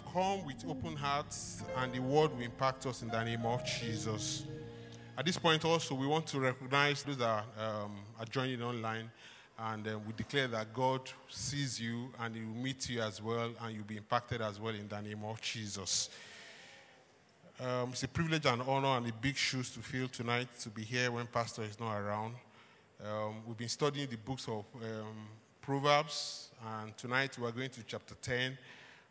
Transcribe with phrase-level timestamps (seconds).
[0.00, 3.64] have come with open hearts, and the word will impact us in the name of
[3.64, 4.44] Jesus.
[5.16, 9.10] At this point, also, we want to recognize those that um, are joining online,
[9.58, 13.50] and uh, we declare that God sees you and He will meet you as well,
[13.62, 16.08] and you'll be impacted as well in the name of Jesus.
[17.60, 20.82] Um, it's a privilege and honor and a big shoes to fill tonight to be
[20.82, 22.34] here when Pastor is not around.
[23.04, 25.28] Um, we've been studying the books of um,
[25.60, 28.56] Proverbs, and tonight we are going to chapter 10.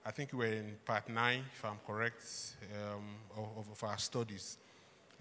[0.05, 2.23] I think we're in part 9, if I'm correct,
[2.73, 3.03] um,
[3.37, 4.57] of, of, our studies.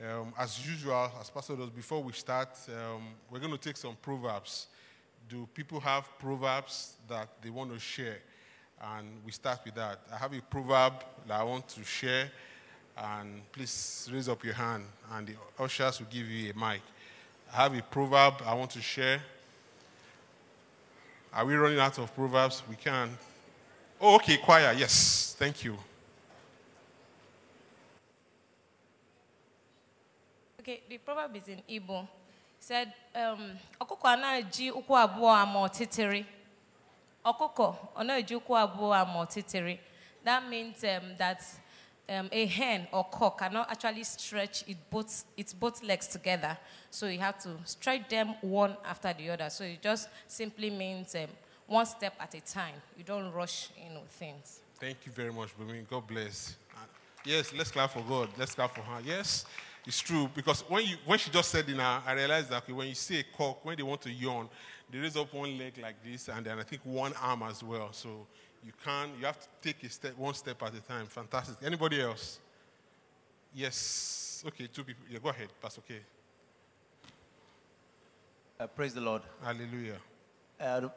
[0.00, 3.96] Um, as usual, as Pastor does, before we start, um, we're going to take some
[4.00, 4.68] Proverbs.
[5.28, 8.18] Do people have Proverbs that they want to share?
[8.80, 9.98] And we start with that.
[10.12, 12.30] I have a proverb that I want to share,
[12.96, 16.80] and please raise up your hand, and the ushers will give you a mic.
[17.52, 19.20] I have a proverb I want to share.
[21.32, 22.62] Are we running out of proverbs?
[22.70, 23.18] We can.
[24.00, 24.72] Oh, okay, choir.
[24.78, 25.76] Yes, thank you.
[30.60, 32.06] Okay, the proverb is in Igbo.
[32.60, 36.24] Said, um, ọkụkọ anaghị ụkwụ abụọ ama ọtịtịrị.
[37.24, 39.78] Ọkụkọ ụkwụ abụọ.
[40.24, 41.40] That means um, that
[42.08, 46.56] um, a hen or cock cannot actually stretch it both, its both legs together.
[46.90, 49.50] So you have to stretch them one after the other.
[49.50, 51.28] So it just simply means um,
[51.68, 52.74] one step at a time.
[52.96, 54.60] You don't rush in with things.
[54.80, 55.88] Thank you very much, Bumi.
[55.88, 56.56] God bless.
[56.74, 56.80] Uh,
[57.24, 58.30] yes, let's clap for God.
[58.36, 59.00] Let's clap for her.
[59.04, 59.44] Yes,
[59.86, 60.28] it's true.
[60.34, 63.20] Because when, you, when she just said it now, I realized that when you see
[63.20, 64.48] a cock, when they want to yawn,
[64.90, 67.92] they raise up one leg like this, and then I think one arm as well.
[67.92, 68.26] So
[68.64, 72.00] you can you have to take a step one step at a time fantastic anybody
[72.00, 72.40] else
[73.54, 76.00] yes okay two people yeah go ahead pastor okay
[78.60, 79.96] uh, praise the lord hallelujah
[80.60, 80.88] uh,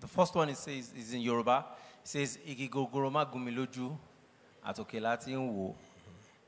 [0.00, 1.64] the, first one it says is in yoruba
[2.02, 3.96] it says igigogoroma gumiloju
[4.66, 5.74] atokelati wo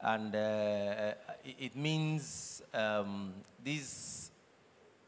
[0.01, 1.15] and uh,
[1.45, 3.33] it, it, means um,
[3.65, 4.31] this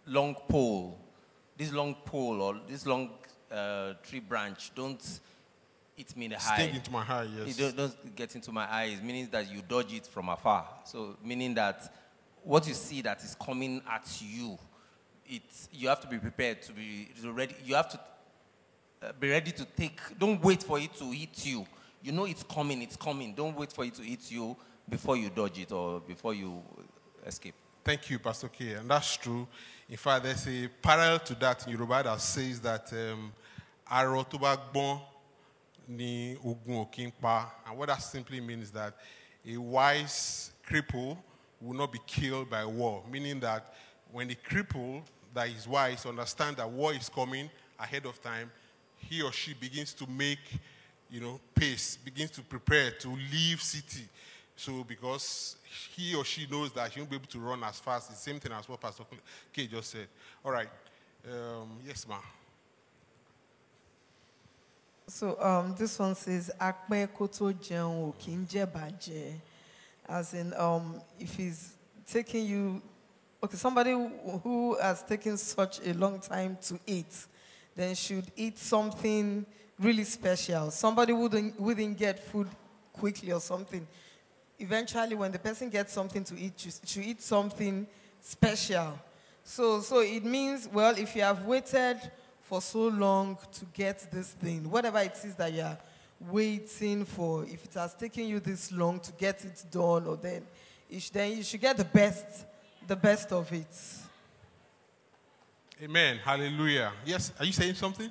[0.07, 0.97] long pole
[1.57, 3.11] this long pole or this long
[3.51, 5.21] uh, tree branch don't
[5.97, 6.57] hit me in the eye.
[6.59, 7.59] Sting into my eye, yes.
[7.59, 10.67] It don't get into my eyes, meaning that you dodge it from afar.
[10.85, 11.95] So, meaning that
[12.43, 14.59] what you see that is coming at you,
[15.27, 17.55] it, you have to be prepared to be ready.
[17.65, 18.03] You have to uh,
[19.21, 21.67] be ready to take, don't wait for it to hit you.
[22.03, 23.35] You know it's coming, it's coming.
[23.35, 24.57] Don't wait for it to hit you
[24.89, 26.63] before you dodge it or before you
[27.27, 27.55] escape.
[27.85, 28.75] Thank you, Pastor K.
[28.75, 29.47] And that's true.
[29.89, 33.33] In fact, there's a parallel to that in Yoruba that says that um,
[35.89, 37.47] ni ogun okimpa.
[37.67, 38.95] And what that simply means is that
[39.47, 41.19] a wise cripple
[41.61, 43.75] will not be killed by war, meaning that
[44.13, 45.03] when the cripple
[45.35, 48.51] that is wise understands that war is coming ahead of time,
[49.09, 50.39] he or she begins to make,
[51.11, 54.05] you know, pace, begins to prepare to leave city.
[54.57, 55.57] So because
[55.95, 58.39] he or she knows that he won't be able to run as fast, the same
[58.39, 59.05] thing as what Pastor
[59.53, 60.07] K just said.
[60.45, 60.69] All right.
[61.27, 62.19] Um, yes, ma'am.
[65.07, 69.35] So um, this one says, Akpe koto jeun okinje baje.
[70.09, 71.75] As in, um, if he's
[72.07, 72.83] taking you,
[73.43, 73.91] okay, somebody
[74.43, 77.27] who has taken such a long time to eat,
[77.77, 79.45] then should eat something
[79.79, 80.71] really special.
[80.71, 82.49] Somebody wouldn't, wouldn't get food
[82.93, 83.87] quickly or something.
[84.59, 87.87] Eventually, when the person gets something to eat, you should eat something
[88.21, 88.99] special.
[89.43, 91.99] So, so it means, well, if you have waited
[92.43, 95.77] for so long to get this thing, whatever it is that you're
[96.31, 100.43] waiting for, if it has taken you this long to get it done, or then,
[100.89, 102.47] you then you should get the best,
[102.87, 103.67] the best of it.
[105.83, 106.19] Amen.
[106.19, 106.93] Hallelujah.
[107.05, 108.11] Yes, are you saying something?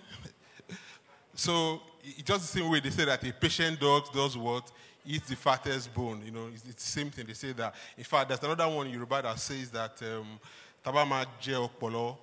[1.34, 4.70] so, it's just the same way they say that a patient dog does what?
[5.06, 6.22] Eats the fattest bone.
[6.26, 7.26] You know, it's, it's the same thing.
[7.26, 7.74] They say that.
[7.98, 10.40] In fact, there's another one in Yoruba that says that um,
[10.86, 12.18] tabama je okpolo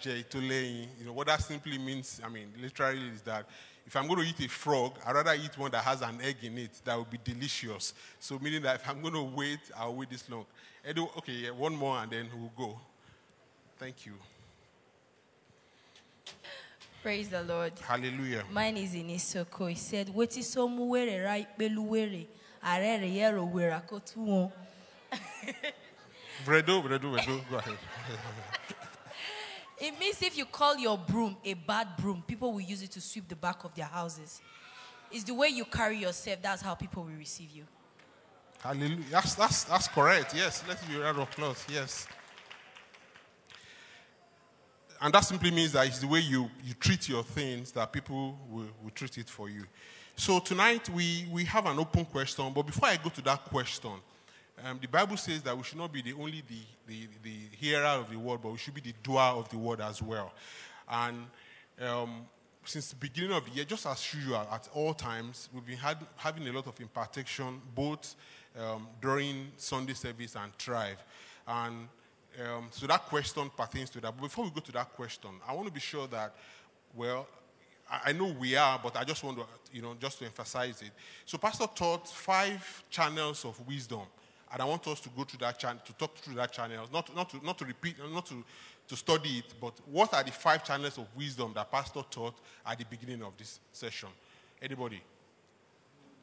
[0.00, 3.46] you know, what that simply means, I mean, literally is that
[3.86, 6.36] if I'm going to eat a frog, I'd rather eat one that has an egg
[6.42, 7.94] in it that would be delicious.
[8.18, 10.46] So, meaning that if I'm going to wait, I'll wait this long.
[11.18, 12.78] Okay, one more and then we'll go.
[13.78, 14.14] Thank you.
[17.02, 17.72] Praise the Lord.
[17.80, 18.44] Hallelujah.
[18.50, 19.68] Mine is in Isoko.
[19.68, 22.26] He said, Weti so muwere right beluwere.
[22.64, 24.52] Arere yero wera kotu
[26.44, 27.40] Bredo, bredo, bredo.
[27.50, 27.78] Go ahead.
[29.80, 33.00] It means if you call your broom a bad broom, people will use it to
[33.00, 34.40] sweep the back of their houses.
[35.10, 37.64] It's the way you carry yourself, that's how people will receive you.
[38.60, 39.04] Hallelujah.
[39.10, 40.34] That's, that's, that's correct.
[40.34, 40.64] Yes.
[40.66, 41.64] Let's be round of applause.
[41.72, 42.08] Yes.
[45.00, 48.38] And that simply means that it's the way you, you treat your things that people
[48.50, 49.64] will, will treat it for you.
[50.16, 53.92] So tonight we, we have an open question, but before I go to that question,
[54.64, 57.84] um, the Bible says that we should not be the only the, the, the hearer
[57.84, 60.32] of the word, but we should be the doer of the word as well.
[60.90, 61.26] And
[61.80, 62.26] um,
[62.64, 65.98] since the beginning of the year, just as usual, at all times, we've been had,
[66.16, 68.16] having a lot of impartation, both
[68.58, 71.02] um, during Sunday service and Thrive.
[71.46, 71.88] And
[72.46, 74.14] um, so that question pertains to that.
[74.14, 76.34] But before we go to that question, I want to be sure that,
[76.94, 77.26] well,
[77.90, 80.82] I, I know we are, but I just want to, you know, just to emphasize
[80.82, 80.90] it.
[81.24, 84.02] So Pastor taught five channels of wisdom.
[84.50, 87.14] And I want us to go through that channel, to talk through that channel, not,
[87.14, 88.42] not, to, not to repeat, not to,
[88.88, 92.78] to study it, but what are the five channels of wisdom that Pastor taught at
[92.78, 94.08] the beginning of this session?
[94.62, 95.02] Anybody?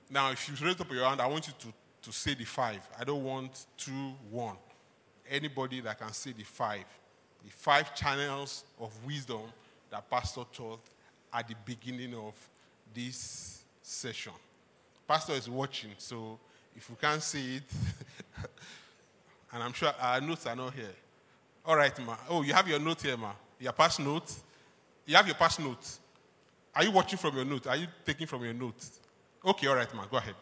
[0.10, 1.68] Now, if you raise up your hand, I want you to,
[2.02, 2.82] to say the five.
[3.00, 4.58] I don't want two, one.
[5.30, 6.86] Anybody that can see the five.
[7.44, 9.42] The five channels of wisdom
[9.90, 10.82] that Pastor taught
[11.34, 12.34] at the beginning of
[12.94, 14.34] this session.
[15.08, 16.40] Pastor is watching, so
[16.76, 17.64] if you can't see it,
[19.54, 20.96] and I'm sure our notes are not here.
[21.66, 22.16] All right, ma.
[22.30, 23.32] Oh, you have your note here, ma.
[23.60, 24.32] Your past note.
[25.06, 25.98] You have your past note.
[26.76, 27.68] Are you watching from your note?
[27.68, 28.84] Are you taking from your note?
[29.46, 30.06] Okay, all right, ma.
[30.06, 30.36] Go ahead.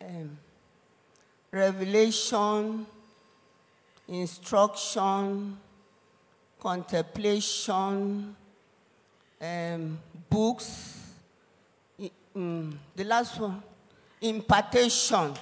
[0.00, 0.38] um,
[1.50, 2.86] revelation,
[4.08, 5.56] instruction,
[6.60, 8.36] contemplation,
[9.40, 9.98] um,
[10.28, 10.92] books.
[12.36, 13.62] mm, the last one,
[14.20, 15.34] impartation.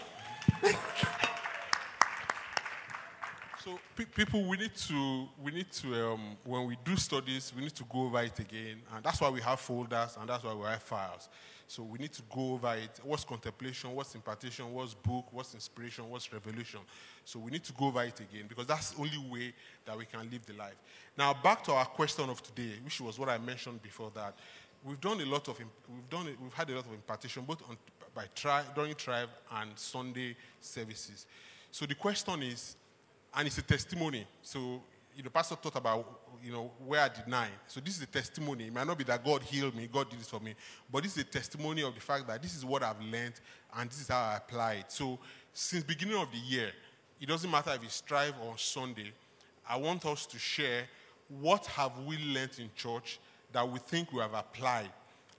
[3.65, 7.63] So pe- people, we need to, we need to, um, when we do studies, we
[7.63, 10.53] need to go over it again, and that's why we have folders, and that's why
[10.53, 11.29] we have files.
[11.67, 13.01] So we need to go over it.
[13.03, 13.95] What's contemplation?
[13.95, 14.73] What's impartation?
[14.73, 15.27] What's book?
[15.31, 16.09] What's inspiration?
[16.09, 16.81] What's revelation?
[17.25, 19.55] So we need to go over it again because that's the only way
[19.87, 20.77] that we can live the life.
[21.17, 24.35] Now back to our question of today, which was what I mentioned before that.
[24.85, 27.77] We've done a lot of, we've done, we've had a lot of impartation both on,
[28.15, 31.27] by tri- during tribe and Sunday services.
[31.71, 32.77] So the question is,
[33.37, 34.27] and it's a testimony.
[34.43, 34.81] So,
[35.17, 37.49] you know, Pastor thought about, you know, where I deny.
[37.67, 38.67] So this is a testimony.
[38.67, 40.55] It might not be that God healed me, God did this for me,
[40.91, 43.35] but this is a testimony of the fact that this is what I've learned
[43.77, 44.93] and this is how I apply it.
[44.93, 45.19] So
[45.53, 46.71] since beginning of the year,
[47.21, 49.13] it doesn't matter if it's Strive or Sunday,
[49.69, 50.85] I want us to share
[51.29, 53.19] what have we learned in church
[53.53, 54.91] that we think we have applied.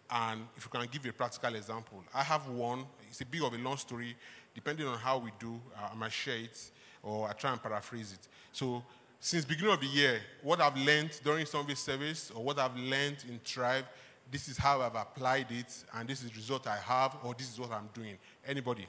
[0.09, 2.85] And if you can give a practical example, I have one.
[3.09, 4.15] It's a bit of a long story.
[4.53, 5.59] Depending on how we do,
[5.91, 6.71] I might share it
[7.03, 8.27] or I try and paraphrase it.
[8.51, 8.83] So,
[9.19, 13.17] since beginning of the year, what I've learned during Sunday service or what I've learned
[13.27, 13.85] in Tribe,
[14.31, 17.51] this is how I've applied it, and this is the result I have, or this
[17.51, 18.17] is what I'm doing.
[18.47, 18.87] Anybody?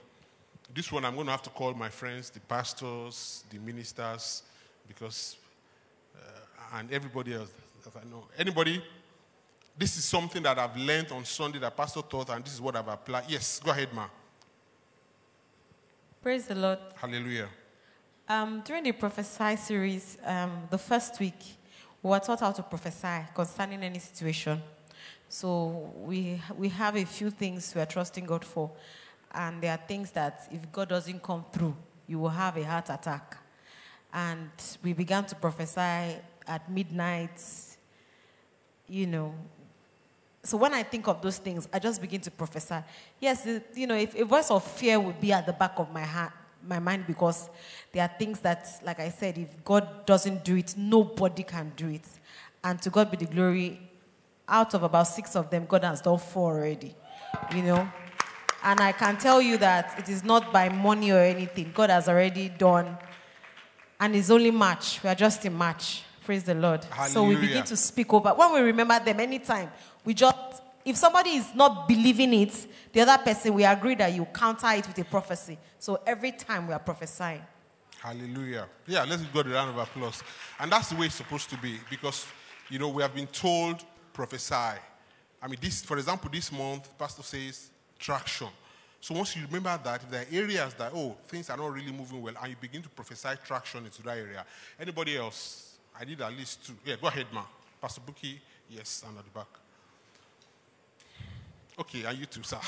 [0.75, 4.43] This one I'm going to have to call my friends, the pastors, the ministers,
[4.89, 5.37] because
[6.17, 7.53] uh, and everybody else
[7.85, 8.25] that I know.
[8.39, 8.83] Anybody?
[9.79, 12.77] This is something that I've learned on Sunday that Pastor taught, and this is what
[12.77, 13.25] I've applied.
[13.29, 14.07] Yes, go ahead, ma.
[16.23, 16.79] Praise the Lord.
[16.97, 17.49] Hallelujah.
[18.29, 21.39] Um, during the prophesy series, um, the first week,
[22.03, 24.61] we were taught how to prophesy concerning any situation.
[25.29, 28.73] So we, we have a few things we are trusting God for.
[29.33, 31.77] And there are things that if God doesn't come through,
[32.09, 33.37] you will have a heart attack.
[34.13, 34.51] And
[34.83, 36.17] we began to prophesy
[36.49, 37.41] at midnight,
[38.89, 39.35] you know.
[40.43, 42.79] So when I think of those things, I just begin to prophesy.
[43.21, 43.47] Yes,
[43.77, 46.33] you know, if a voice of fear would be at the back of my heart,
[46.67, 47.49] my mind, because
[47.93, 51.89] there are things that, like I said, if God doesn't do it, nobody can do
[51.89, 52.07] it.
[52.63, 53.81] And to God be the glory.
[54.49, 56.95] Out of about six of them, God has done four already.
[57.55, 57.89] You know,
[58.63, 61.73] and I can tell you that it is not by money or anything.
[61.75, 62.97] God has already done,
[63.99, 65.03] and it's only March.
[65.03, 66.03] We are just in March.
[66.25, 66.87] Praise the Lord.
[67.09, 68.31] So we begin to speak over.
[68.31, 69.71] When we remember them anytime,
[70.05, 70.37] we just,
[70.87, 74.87] if somebody is not believing it, the other person, we agree that you counter it
[74.87, 75.59] with a prophecy.
[75.81, 77.43] So every time we are prophesying.
[78.01, 78.69] Hallelujah.
[78.87, 80.23] Yeah, let's give God a round of applause.
[80.61, 82.25] And that's the way it's supposed to be because,
[82.71, 84.55] you know, we have been told prophesy.
[85.43, 88.49] I mean, this, for example, this month, Pastor says traction.
[89.01, 91.93] So once you remember that, if there are areas that, oh, things are not really
[91.93, 94.45] moving well, and you begin to prophesy traction into that area.
[94.79, 95.79] Anybody else?
[95.99, 96.75] I did at least two.
[96.85, 97.43] Yeah, go ahead, ma.
[97.83, 98.39] Pastor Buki,
[98.71, 99.49] yes, and at the back.
[101.79, 102.59] Okay, and you too, sir.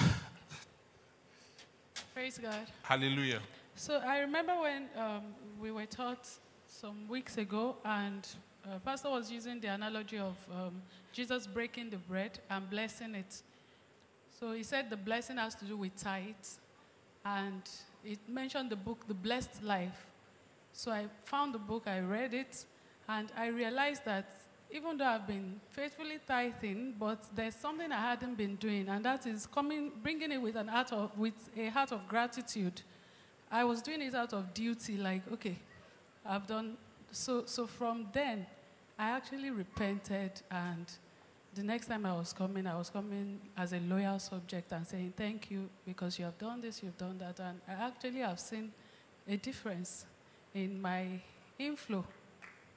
[2.15, 2.67] Praise God.
[2.83, 3.41] Hallelujah.
[3.75, 5.23] So I remember when um,
[5.59, 6.29] we were taught
[6.67, 8.29] some weeks ago, and
[8.67, 13.43] uh, Pastor was using the analogy of um, Jesus breaking the bread and blessing it.
[14.39, 16.59] So he said the blessing has to do with tithes,
[17.25, 17.63] and
[18.05, 20.07] it mentioned the book, The Blessed Life.
[20.73, 22.67] So I found the book, I read it,
[23.09, 24.38] And I realized that
[24.71, 29.27] even though I've been faithfully tithing, but there's something I hadn't been doing, and that
[29.27, 32.83] is coming, bringing it with an heart of, with a heart of gratitude.
[33.51, 35.57] I was doing it out of duty, like, okay,
[36.25, 36.77] I've done.
[37.11, 38.47] So, so from then,
[38.99, 40.87] I actually repented, and
[41.55, 45.15] the next time I was coming, I was coming as a loyal subject and saying,
[45.17, 47.41] Thank you because you have done this, you've done that.
[47.41, 48.71] And I actually have seen
[49.27, 50.05] a difference
[50.55, 51.21] in my
[51.59, 52.05] inflow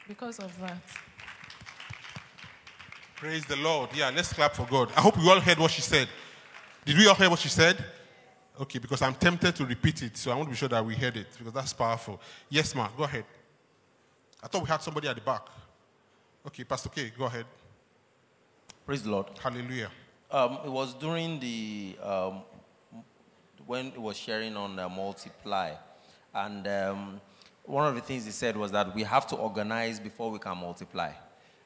[0.07, 0.81] because of that.
[3.21, 3.91] Praise the Lord.
[3.93, 4.91] Yeah, let's clap for God.
[4.97, 6.09] I hope you all heard what she said.
[6.83, 7.77] Did we all hear what she said?
[8.59, 10.95] Okay, because I'm tempted to repeat it, so I want to be sure that we
[10.95, 12.19] heard it because that's powerful.
[12.49, 13.25] Yes, ma, go ahead.
[14.41, 15.43] I thought we had somebody at the back.
[16.47, 17.45] Okay, Pastor K, go ahead.
[18.87, 19.27] Praise the Lord.
[19.39, 19.91] Hallelujah.
[20.31, 22.41] Um, it was during the um,
[23.67, 25.75] when it was sharing on uh, multiply,
[26.33, 27.21] and um,
[27.65, 30.57] one of the things he said was that we have to organize before we can
[30.57, 31.11] multiply.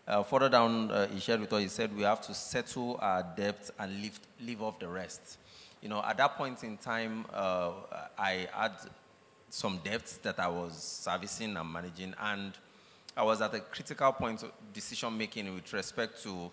[0.07, 1.61] Uh, further down, uh, he shared with us.
[1.61, 5.39] He said we have to settle our debts and leave leave off the rest.
[5.81, 7.71] You know, at that point in time, uh,
[8.17, 8.73] I had
[9.49, 12.53] some debts that I was servicing and managing, and
[13.17, 16.51] I was at a critical point of decision making with respect to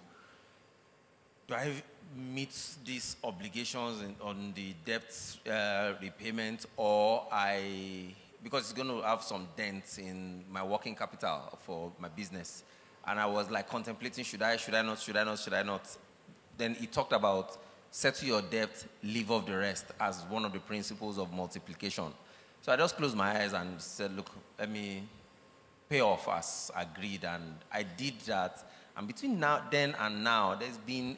[1.49, 1.83] do I
[2.17, 5.13] meet these obligations in, on the debt
[5.51, 11.59] uh, repayment or I, because it's going to have some dents in my working capital
[11.65, 12.65] for my business.
[13.07, 15.63] And I was like contemplating, should I, should I not, should I not, should I
[15.63, 15.97] not?
[16.57, 17.59] Then he talked about
[17.91, 22.07] settle your debt, leave off the rest as one of the principles of multiplication.
[22.63, 25.03] So I just closed my eyes and said, look, let me
[25.89, 27.25] pay off as agreed.
[27.25, 28.65] And I did that.
[28.97, 31.17] And between now, then and now, there's been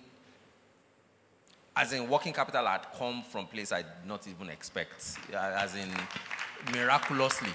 [1.76, 5.90] as in working capital had come from place I did not even expect, as in
[6.72, 7.50] miraculously,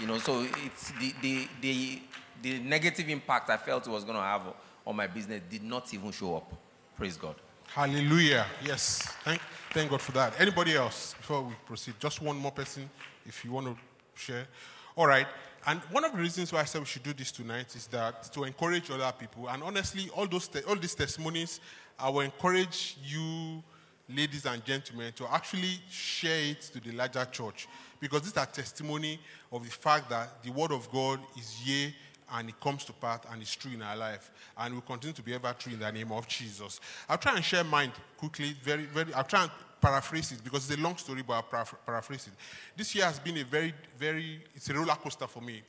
[0.00, 0.18] you know.
[0.18, 2.02] So it's the the the,
[2.42, 4.42] the negative impact I felt it was going to have
[4.86, 6.52] on my business did not even show up.
[6.96, 7.34] Praise God.
[7.68, 8.46] Hallelujah.
[8.64, 9.02] Yes.
[9.24, 9.40] Thank,
[9.72, 10.40] thank God for that.
[10.40, 11.94] Anybody else before we proceed?
[12.00, 12.88] Just one more person
[13.26, 13.76] if you want to
[14.14, 14.46] share.
[14.96, 15.26] All right.
[15.66, 18.32] And one of the reasons why I said we should do this tonight is that
[18.32, 19.48] to encourage other people.
[19.48, 21.60] And honestly, all those te- all these testimonies,
[21.98, 23.62] I will encourage you,
[24.08, 27.68] ladies and gentlemen, to actually share it to the larger church
[28.00, 29.20] because these are testimony
[29.52, 31.94] of the fact that the word of God is yea
[32.32, 35.22] and it comes to pass and it's true in our life and will continue to
[35.22, 36.80] be ever true in the name of Jesus.
[37.08, 39.12] I'll try and share mine quickly, very, very.
[39.14, 42.32] I'll try and paraphrase it because it's a long story, but I'll paraphr- paraphrase it.
[42.76, 45.62] This year has been a very, very, it's a roller coaster for me.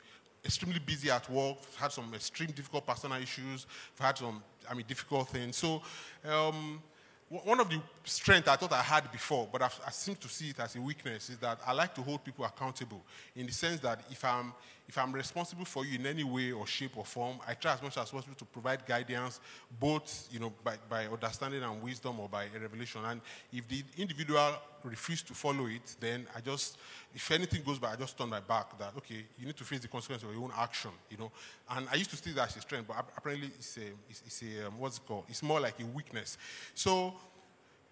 [0.43, 3.65] Extremely busy at work, had some extreme difficult personal issues,
[3.99, 5.57] had some, I mean, difficult things.
[5.57, 5.81] So,
[6.25, 6.81] um,
[7.29, 10.49] one of the strengths I thought I had before, but I've, I seem to see
[10.49, 13.01] it as a weakness, is that I like to hold people accountable
[13.35, 14.51] in the sense that if I'm,
[14.89, 17.81] if I'm responsible for you in any way or shape or form, I try as
[17.83, 19.39] much as possible to provide guidance,
[19.79, 23.05] both you know, by, by understanding and wisdom or by revelation.
[23.05, 23.21] And
[23.53, 24.51] if the individual
[24.83, 26.79] refuses to follow it, then I just,
[27.13, 29.81] if anything goes by, I just turn my back that, okay, you need to face
[29.81, 31.31] the consequence of your own action, you know.
[31.69, 34.41] And I used to see that as a strength, but apparently it's a, it's, it's
[34.41, 35.25] a um, what's it called?
[35.29, 36.39] It's more like a weakness.
[36.73, 37.13] So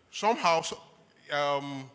[0.09, 0.79] somehow, so,
[1.31, 1.91] um,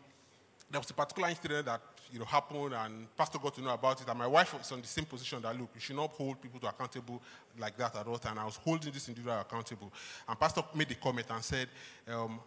[0.71, 1.81] there was a particular incident that
[2.13, 4.07] you know happened, and Pastor got to know about it.
[4.07, 6.59] And my wife was on the same position that look, you should not hold people
[6.59, 7.21] to accountable
[7.57, 9.91] like that at all And I was holding this individual accountable,
[10.29, 11.67] and Pastor made a comment and said,
[12.07, 12.39] um,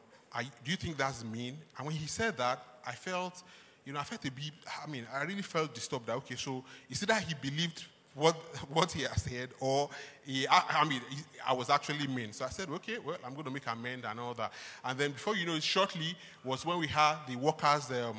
[0.65, 3.43] "Do you think that's mean?" And when he said that, I felt,
[3.85, 4.53] you know, I felt a bit.
[4.83, 6.07] I mean, I really felt disturbed.
[6.07, 8.35] That okay, so is it that he believed what
[8.73, 9.91] what he has said, or
[10.25, 12.33] he, I, I mean, he, I was actually mean.
[12.33, 14.53] So I said, okay, well, I'm going to make amend and all that.
[14.85, 18.17] And then before you know shortly was when we had the workers, um,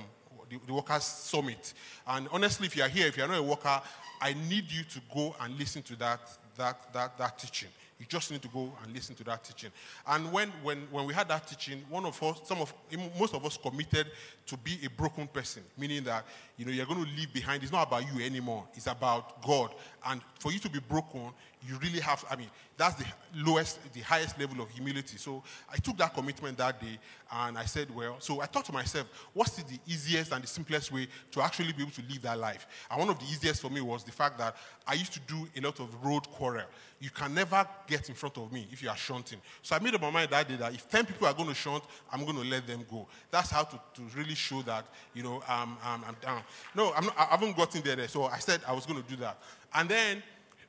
[0.49, 1.73] the, workers summit.
[2.07, 3.81] And honestly, if you are here, if you are not a worker,
[4.21, 6.19] I need you to go and listen to that
[6.57, 7.69] that that that teaching.
[7.99, 9.71] You just need to go and listen to that teaching.
[10.05, 12.71] And when, when, when we had that teaching, one of us, some of,
[13.17, 14.11] most of us committed
[14.45, 16.23] to be a broken person, meaning that,
[16.57, 17.63] you know, you're going to leave behind.
[17.63, 18.67] It's not about you anymore.
[18.75, 19.73] It's about God.
[20.05, 21.31] And for you to be broken,
[21.65, 25.17] you really have, I mean, that's the lowest, the highest level of humility.
[25.17, 26.99] So I took that commitment that day
[27.31, 30.91] and I said, well, so I thought to myself, what's the easiest and the simplest
[30.91, 32.67] way to actually be able to live that life?
[32.91, 35.47] And one of the easiest for me was the fact that I used to do
[35.57, 36.65] a lot of road quarrel.
[36.99, 39.39] You can never get in front of me if you are shunting.
[39.63, 41.55] So I made up my mind that day that if 10 people are going to
[41.55, 43.07] shunt, I'm going to let them go.
[43.31, 44.85] That's how to, to really show that,
[45.15, 46.43] you know, um, um, I'm down.
[46.75, 48.07] No, I'm not, I haven't gotten there, there.
[48.07, 49.39] So I said I was going to do that.
[49.73, 50.23] And then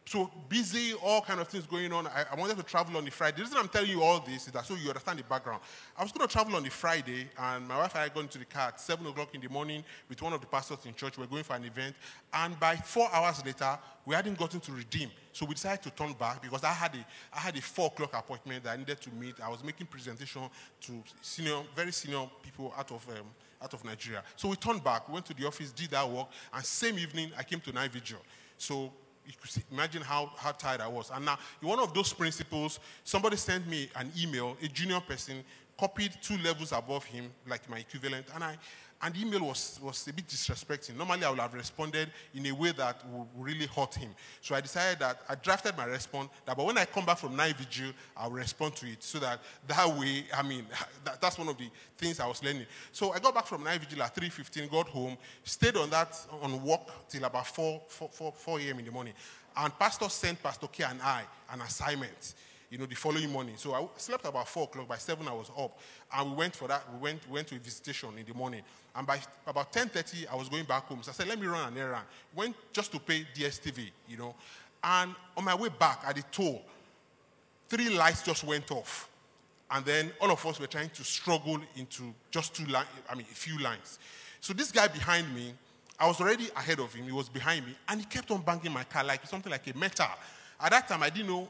[0.08, 2.06] So busy, all kind of things going on.
[2.06, 3.36] I, I wanted to travel on the Friday.
[3.36, 5.60] The reason I'm telling you all this is that so you understand the background.
[5.94, 8.38] I was going to travel on the Friday, and my wife and I got into
[8.38, 11.18] the car at 7 o'clock in the morning with one of the pastors in church.
[11.18, 11.94] We are going for an event.
[12.32, 15.10] And by four hours later, we hadn't gotten to redeem.
[15.34, 18.14] So we decided to turn back because I had a, I had a 4 o'clock
[18.14, 19.34] appointment that I needed to meet.
[19.44, 20.40] I was making presentation
[20.86, 23.26] to senior, very senior people out of, um,
[23.62, 24.22] out of Nigeria.
[24.36, 27.42] So we turned back, went to the office, did that work, and same evening I
[27.42, 28.20] came to night vigil.
[28.56, 28.90] So
[29.28, 31.10] you could imagine how, how tired I was.
[31.14, 35.44] And now, one of those principles, somebody sent me an email, a junior person
[35.78, 38.56] copied two levels above him, like my equivalent, and I,
[39.00, 40.96] and the email was, was a bit disrespecting.
[40.96, 44.10] Normally, I would have responded in a way that would really hurt him.
[44.40, 47.36] So I decided that I drafted my response that, but when I come back from
[47.36, 50.66] night vigil, I'll respond to it so that that way, I mean,
[51.04, 52.66] that, that's one of the things I was learning.
[52.90, 56.60] So I got back from night vigil at 3.15, got home, stayed on that, on
[56.62, 58.78] walk till about 4, 4, 4, 4 a.m.
[58.80, 59.14] in the morning.
[59.56, 62.34] And pastor sent Pastor K and I an assignment
[62.70, 63.54] you know, the following morning.
[63.56, 64.88] So I slept about 4 o'clock.
[64.88, 65.78] By 7, I was up.
[66.14, 66.82] And we went for that.
[66.94, 68.62] We went, we went to a visitation in the morning.
[68.94, 71.02] And by about 10.30, I was going back home.
[71.02, 72.04] So I said, let me run an errand.
[72.34, 74.34] Went just to pay DSTV, you know.
[74.82, 76.62] And on my way back at the toll,
[77.68, 79.08] three lights just went off.
[79.70, 83.26] And then all of us were trying to struggle into just two lines, I mean,
[83.30, 83.98] a few lines.
[84.40, 85.52] So this guy behind me,
[85.98, 87.04] I was already ahead of him.
[87.04, 87.74] He was behind me.
[87.88, 90.06] And he kept on banging my car like something like a metal.
[90.60, 91.48] At that time, I didn't know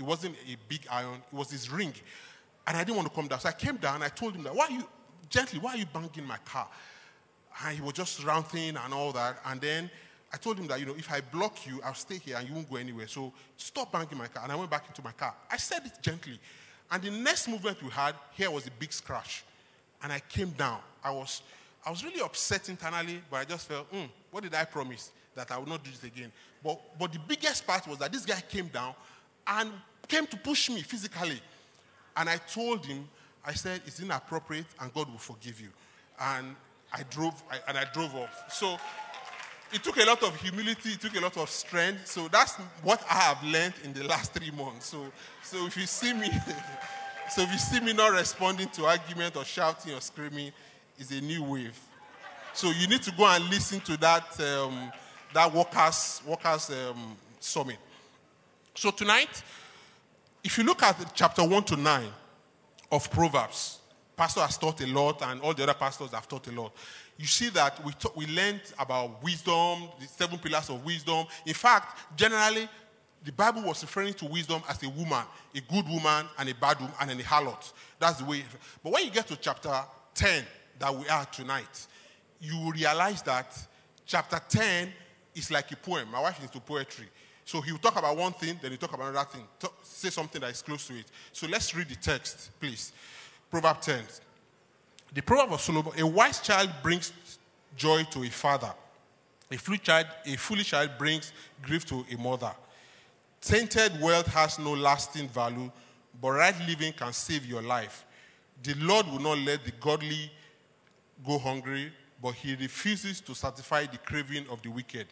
[0.00, 1.92] it wasn't a big iron, it was his ring.
[2.66, 3.38] And I didn't want to come down.
[3.38, 4.84] So I came down I told him that, why are you,
[5.28, 6.66] gently, why are you banging my car?
[7.64, 9.40] And he was just ranting and all that.
[9.44, 9.90] And then
[10.32, 12.54] I told him that, you know, if I block you, I'll stay here and you
[12.54, 13.08] won't go anywhere.
[13.08, 14.44] So stop banging my car.
[14.44, 15.34] And I went back into my car.
[15.50, 16.40] I said it gently.
[16.90, 19.44] And the next movement we had, here was a big scratch.
[20.02, 20.78] And I came down.
[21.04, 21.42] I was,
[21.84, 25.12] I was really upset internally, but I just felt, mm, what did I promise?
[25.34, 26.32] That I would not do this again.
[26.64, 28.94] But, but the biggest part was that this guy came down
[29.46, 29.70] and
[30.10, 31.40] came to push me physically.
[32.16, 33.08] And I told him,
[33.44, 35.68] I said, it's inappropriate and God will forgive you.
[36.20, 36.54] And
[36.92, 38.52] I drove, I, and I drove off.
[38.52, 38.76] So
[39.72, 42.06] it took a lot of humility, it took a lot of strength.
[42.06, 44.86] So that's what I have learned in the last three months.
[44.86, 45.06] So,
[45.42, 46.28] so if you see me,
[47.30, 50.52] so if you see me not responding to argument or shouting or screaming,
[50.98, 51.78] it's a new wave.
[52.52, 54.90] So you need to go and listen to that, um,
[55.32, 57.78] that workers, workers um, summit.
[58.74, 59.42] So tonight,
[60.42, 62.08] if you look at chapter 1 to 9
[62.92, 63.78] of Proverbs,
[64.16, 66.72] Pastor has taught a lot, and all the other pastors have taught a lot.
[67.16, 71.24] You see that we, we learned about wisdom, the seven pillars of wisdom.
[71.46, 72.68] In fact, generally,
[73.24, 75.24] the Bible was referring to wisdom as a woman,
[75.54, 77.72] a good woman, and a bad woman, and a harlot.
[77.98, 78.44] That's the way.
[78.82, 79.72] But when you get to chapter
[80.14, 80.44] 10,
[80.78, 81.86] that we are tonight,
[82.40, 83.56] you will realize that
[84.06, 84.92] chapter 10
[85.34, 86.10] is like a poem.
[86.10, 87.06] My wife is into poetry.
[87.44, 89.42] So he will talk about one thing, then he talk about another thing.
[89.58, 91.06] Talk, say something that is close to it.
[91.32, 92.92] So let's read the text, please.
[93.50, 94.04] Proverb 10.
[95.12, 97.12] The proverb of Solomon: A wise child brings
[97.76, 98.72] joy to a father.
[99.50, 102.52] A foolish child, a foolish child brings grief to a mother.
[103.40, 105.70] Tainted wealth has no lasting value,
[106.20, 108.04] but right living can save your life.
[108.62, 110.30] The Lord will not let the godly
[111.26, 111.90] go hungry,
[112.22, 115.06] but he refuses to satisfy the craving of the wicked.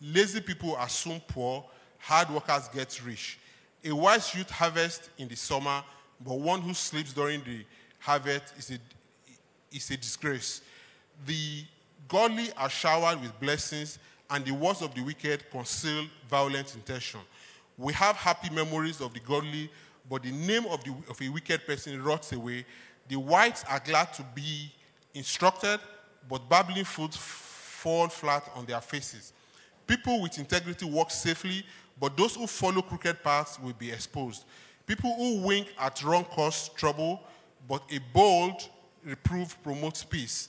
[0.00, 1.64] Lazy people are soon poor,
[1.98, 3.38] hard workers get rich.
[3.84, 5.82] A wise youth harvests in the summer,
[6.24, 7.64] but one who sleeps during the
[7.98, 8.78] harvest is a,
[9.74, 10.62] is a disgrace.
[11.26, 11.64] The
[12.08, 13.98] godly are showered with blessings,
[14.30, 17.20] and the words of the wicked conceal violent intention.
[17.76, 19.70] We have happy memories of the godly,
[20.08, 22.64] but the name of, the, of a wicked person rots away.
[23.08, 24.72] The whites are glad to be
[25.12, 25.78] instructed,
[26.28, 29.33] but babbling fools fall flat on their faces.
[29.86, 31.64] People with integrity walk safely,
[32.00, 34.44] but those who follow crooked paths will be exposed.
[34.86, 37.20] People who wink at wrong cause trouble,
[37.68, 38.68] but a bold
[39.04, 40.48] reproof promotes peace.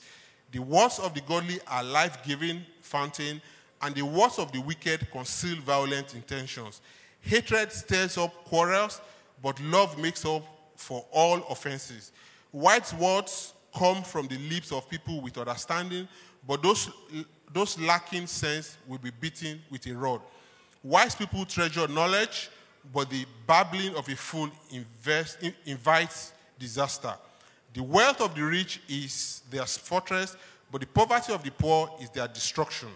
[0.51, 3.41] The words of the godly are life giving fountain,
[3.81, 6.81] and the words of the wicked conceal violent intentions.
[7.21, 9.01] Hatred stirs up quarrels,
[9.41, 10.43] but love makes up
[10.75, 12.11] for all offenses.
[12.51, 16.07] White words come from the lips of people with understanding,
[16.47, 16.89] but those,
[17.53, 20.21] those lacking sense will be beaten with a rod.
[20.83, 22.49] Wise people treasure knowledge,
[22.93, 27.13] but the babbling of a fool invest, invites disaster.
[27.73, 30.37] The wealth of the rich is their fortress,
[30.71, 32.89] but the poverty of the poor is their destruction.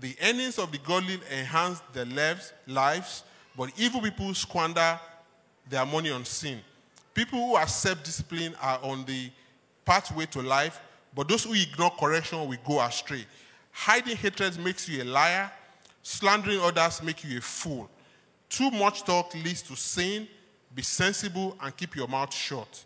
[0.00, 3.24] The earnings of the godly enhance their lives, lives,
[3.56, 5.00] but evil people squander
[5.68, 6.60] their money on sin.
[7.14, 9.30] People who are self disciplined are on the
[9.84, 10.80] pathway to life,
[11.14, 13.24] but those who ignore correction will go astray.
[13.78, 15.50] Hiding hatred makes you a liar,
[16.02, 17.88] slandering others makes you a fool.
[18.48, 20.26] Too much talk leads to sin.
[20.74, 22.84] Be sensible and keep your mouth shut.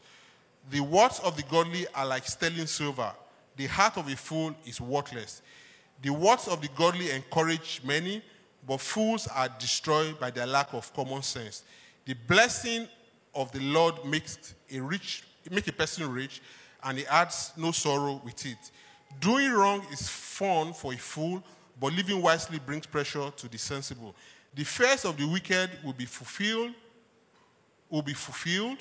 [0.68, 3.12] The words of the godly are like sterling silver.
[3.56, 5.42] The heart of a fool is worthless.
[6.02, 8.20] The words of the godly encourage many,
[8.66, 11.62] but fools are destroyed by their lack of common sense.
[12.04, 12.88] The blessing
[13.34, 16.42] of the Lord makes a rich, make a person rich,
[16.82, 18.70] and he adds no sorrow with it.
[19.18, 21.42] Doing wrong is fun for a fool,
[21.80, 24.14] but living wisely brings pressure to the sensible.
[24.54, 26.72] The fears of the wicked will be fulfilled,
[27.88, 28.78] will be fulfilled.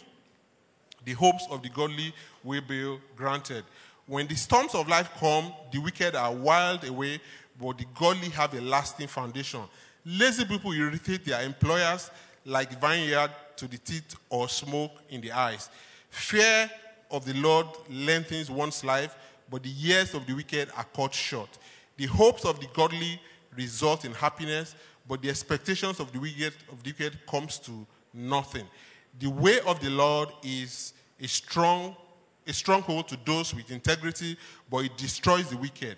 [1.06, 2.14] The hopes of the godly
[2.44, 3.64] will be granted.
[4.06, 7.22] When the storms of life come, the wicked are wild away,
[7.60, 9.62] but the godly have a lasting foundation.
[10.06, 12.10] Lazy people irritate their employers
[12.46, 15.70] like vineyard to the teeth or smoke in the eyes.
[16.10, 16.70] Fear
[17.12, 19.16] of the Lord lengthens one's life,
[19.50, 21.50] but the years of the wicked are cut short.
[21.98, 23.20] The hopes of the godly
[23.56, 24.76] result in happiness,
[25.08, 28.66] but the expectations of the wicked of the wicked comes to nothing.
[29.20, 31.96] The way of the Lord is a strong
[32.50, 34.36] a stronghold to those with integrity,
[34.72, 35.98] but it destroys the wicked.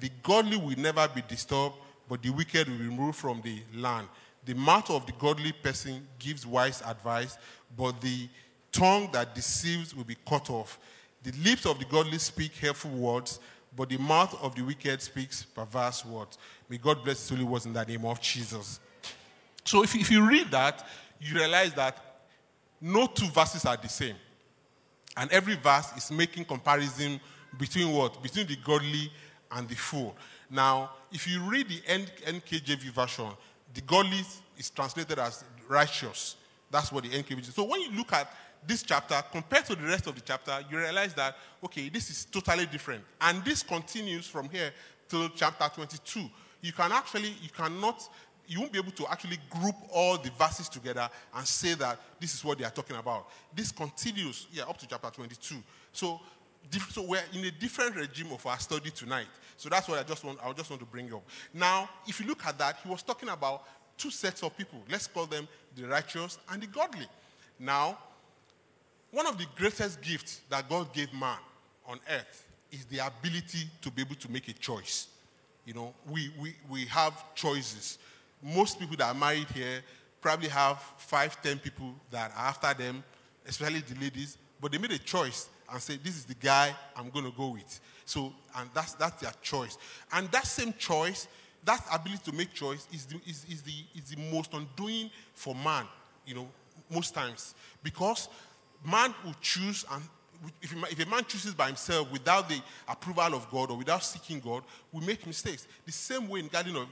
[0.00, 1.74] The godly will never be disturbed,
[2.08, 4.08] but the wicked will be removed from the land.
[4.46, 7.36] The mouth of the godly person gives wise advice,
[7.76, 8.28] but the
[8.72, 10.78] tongue that deceives will be cut off.
[11.22, 13.40] The lips of the godly speak helpful words,
[13.76, 16.38] but the mouth of the wicked speaks perverse words.
[16.68, 18.80] May God bless his holy words in the name of Jesus.
[19.64, 20.86] So if, if you read that,
[21.20, 21.98] you realize that
[22.80, 24.16] no two verses are the same.
[25.16, 27.20] And every verse is making comparison
[27.58, 28.22] between what?
[28.22, 29.12] Between the godly
[29.52, 30.16] and the fool.
[30.48, 33.26] Now, if you read the NKJV version,
[33.74, 34.22] the godly
[34.56, 36.36] is translated as righteous.
[36.70, 37.54] That's what the NKJV is.
[37.54, 38.32] So when you look at
[38.66, 42.24] this chapter compared to the rest of the chapter, you realize that, okay, this is
[42.26, 43.02] totally different.
[43.20, 44.72] And this continues from here
[45.08, 46.28] till chapter 22.
[46.62, 48.08] You can actually, you cannot
[48.50, 52.34] you won't be able to actually group all the verses together and say that this
[52.34, 53.28] is what they are talking about.
[53.54, 55.54] This continues, yeah, up to chapter 22.
[55.92, 56.20] So,
[56.90, 59.28] so we're in a different regime of our study tonight.
[59.56, 61.22] So that's what I just want, I just want to bring up.
[61.54, 63.62] Now, if you look at that, he was talking about
[63.96, 64.80] two sets of people.
[64.90, 65.46] Let's call them
[65.76, 67.06] the righteous and the godly.
[67.56, 67.98] Now,
[69.10, 71.38] one of the greatest gifts that God gave man
[71.86, 75.08] on earth is the ability to be able to make a choice.
[75.64, 77.98] You know, we, we, we have choices
[78.42, 79.82] most people that are married here
[80.20, 83.02] probably have five, ten people that are after them,
[83.46, 87.10] especially the ladies, but they made a choice and say, This is the guy I'm
[87.10, 87.80] going to go with.
[88.04, 89.78] So, and that's, that's their choice.
[90.12, 91.28] And that same choice,
[91.64, 95.54] that ability to make choice is the, is, is the, is the most undoing for
[95.54, 95.84] man,
[96.26, 96.48] you know,
[96.90, 97.54] most times.
[97.82, 98.28] Because
[98.84, 100.02] man will choose and
[100.62, 104.40] if, if a man chooses by himself without the approval of God or without seeking
[104.40, 104.62] God,
[104.92, 105.66] we make mistakes.
[105.84, 106.88] The same way in Garden of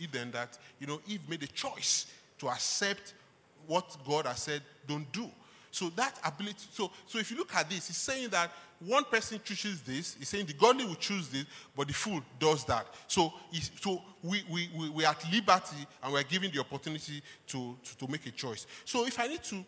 [0.00, 2.06] Eden that, you know, Eve made a choice
[2.38, 3.14] to accept
[3.66, 5.30] what God has said, don't do.
[5.70, 9.40] So that ability, so, so if you look at this, he's saying that one person
[9.44, 11.44] chooses this, he's saying the godly will choose this,
[11.76, 12.86] but the fool does that.
[13.06, 13.32] So,
[13.80, 17.98] so we, we, we, we are at liberty and we're given the opportunity to, to,
[17.98, 18.66] to make a choice.
[18.84, 19.64] So if I need to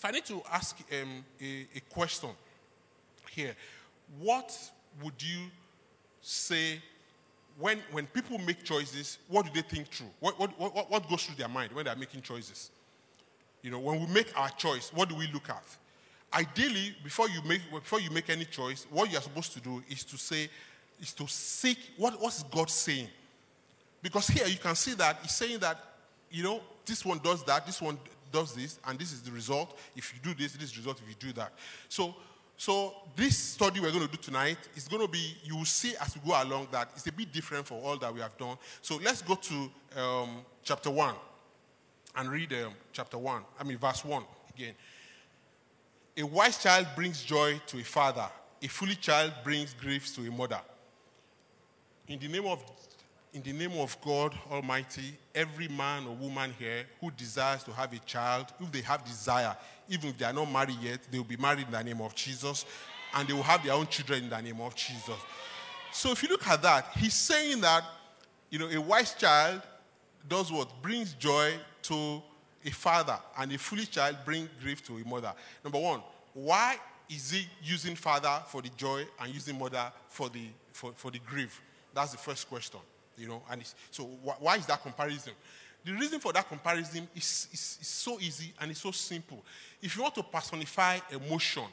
[0.00, 2.30] if I need to ask um, a, a question
[3.28, 3.54] here,
[4.18, 4.50] what
[5.02, 5.40] would you
[6.22, 6.80] say
[7.58, 10.06] when, when people make choices, what do they think through?
[10.20, 12.70] What, what, what, what goes through their mind when they're making choices?
[13.60, 15.64] You know, when we make our choice, what do we look at?
[16.32, 20.02] Ideally, before you make, before you make any choice, what you're supposed to do is
[20.04, 20.48] to say,
[20.98, 23.08] is to seek what, what's God saying?
[24.00, 25.76] Because here you can see that he's saying that,
[26.30, 27.98] you know, this one does that, this one
[28.32, 29.78] does this, and this is the result.
[29.96, 31.52] If you do this, this is the result if you do that.
[31.88, 32.14] So,
[32.56, 35.94] so this study we're going to do tonight is going to be, you will see
[36.00, 38.56] as we go along that it's a bit different for all that we have done.
[38.82, 41.14] So let's go to um, chapter 1
[42.16, 44.22] and read um, chapter 1, I mean, verse 1
[44.54, 44.74] again.
[46.16, 48.28] A wise child brings joy to a father,
[48.62, 50.60] a foolish child brings grief to a mother.
[52.08, 52.62] In the name of
[53.32, 57.92] in the name of God Almighty, every man or woman here who desires to have
[57.92, 59.56] a child, if they have desire,
[59.88, 62.14] even if they are not married yet, they will be married in the name of
[62.14, 62.64] Jesus,
[63.14, 65.14] and they will have their own children in the name of Jesus.
[65.92, 67.84] So if you look at that, he's saying that,
[68.50, 69.62] you know, a wise child
[70.28, 70.68] does what?
[70.82, 72.22] Brings joy to
[72.64, 75.32] a father, and a foolish child brings grief to a mother.
[75.64, 76.02] Number one,
[76.34, 76.76] why
[77.08, 81.20] is he using father for the joy and using mother for the, for, for the
[81.20, 81.60] grief?
[81.94, 82.80] That's the first question.
[83.20, 85.34] You know, and so wh- why is that comparison?
[85.84, 89.42] The reason for that comparison is, is, is so easy and it's so simple.
[89.80, 91.64] If you want to personify emotion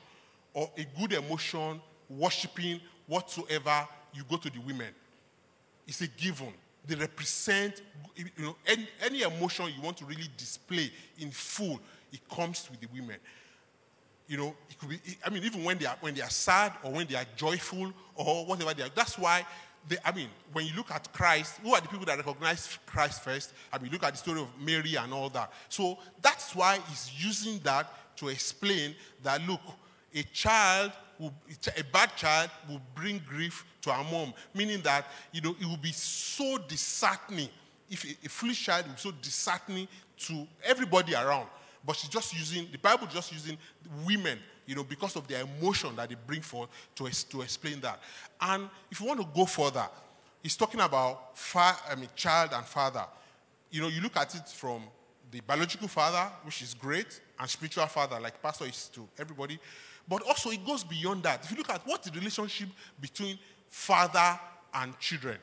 [0.53, 4.87] or a good emotion, worshiping, whatsoever, you go to the women.
[5.87, 6.53] It's a given.
[6.85, 7.81] they represent,
[8.15, 11.79] you know, any, any emotion you want to really display in full,
[12.11, 13.17] it comes with the women.
[14.27, 16.73] You know, it could be, I mean, even when they are, when they are sad
[16.83, 18.89] or when they are joyful or whatever they are.
[18.93, 19.45] That's why,
[19.87, 23.23] they, I mean, when you look at Christ, who are the people that recognize Christ
[23.23, 23.53] first?
[23.71, 25.51] I mean, look at the story of Mary and all that.
[25.69, 29.61] So that's why he's using that to explain that, look,
[30.13, 31.33] a child, will,
[31.77, 35.77] a bad child will bring grief to our mom, meaning that, you know, it will
[35.77, 37.49] be so disheartening.
[37.89, 39.87] If a, a foolish child will be so disheartening
[40.19, 41.47] to everybody around.
[41.85, 43.57] But she's just using, the Bible just using
[44.05, 47.99] women, you know, because of their emotion that they bring forth to, to explain that.
[48.39, 49.87] And if you want to go further,
[50.43, 53.05] he's talking about fa- I mean, child and father.
[53.71, 54.83] You know, you look at it from
[55.31, 59.57] the biological father, which is great, and spiritual father, like pastor is to everybody.
[60.07, 61.43] But also, it goes beyond that.
[61.43, 62.69] If you look at what the relationship
[63.01, 63.37] between
[63.69, 64.39] father
[64.73, 65.37] and children,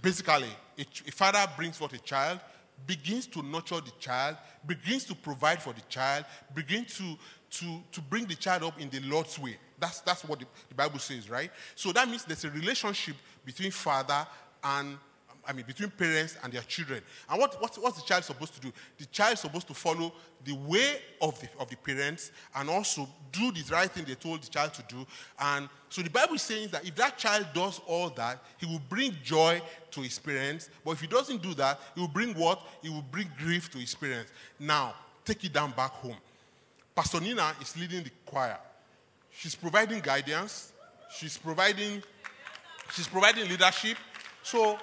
[0.00, 2.40] basically, a, a father brings forth a child,
[2.86, 7.16] begins to nurture the child, begins to provide for the child, begins to,
[7.52, 9.56] to, to bring the child up in the Lord's way.
[9.78, 11.50] That's, that's what the, the Bible says, right?
[11.74, 14.26] So that means there's a relationship between father
[14.64, 14.96] and
[15.44, 17.02] I mean, between parents and their children.
[17.28, 18.72] And what, what, what's the child supposed to do?
[18.96, 20.12] The child is supposed to follow
[20.44, 24.42] the way of the, of the parents and also do the right thing they told
[24.42, 25.04] the child to do.
[25.40, 28.82] And so the Bible is saying that if that child does all that, he will
[28.88, 29.60] bring joy
[29.90, 30.70] to his parents.
[30.84, 32.64] But if he doesn't do that, he will bring what?
[32.80, 34.30] He will bring grief to his parents.
[34.60, 36.16] Now, take it down back home.
[36.94, 38.58] Pastor Nina is leading the choir.
[39.30, 40.72] She's providing guidance.
[41.10, 42.02] She's providing,
[42.92, 43.96] she's providing leadership.
[44.42, 44.78] So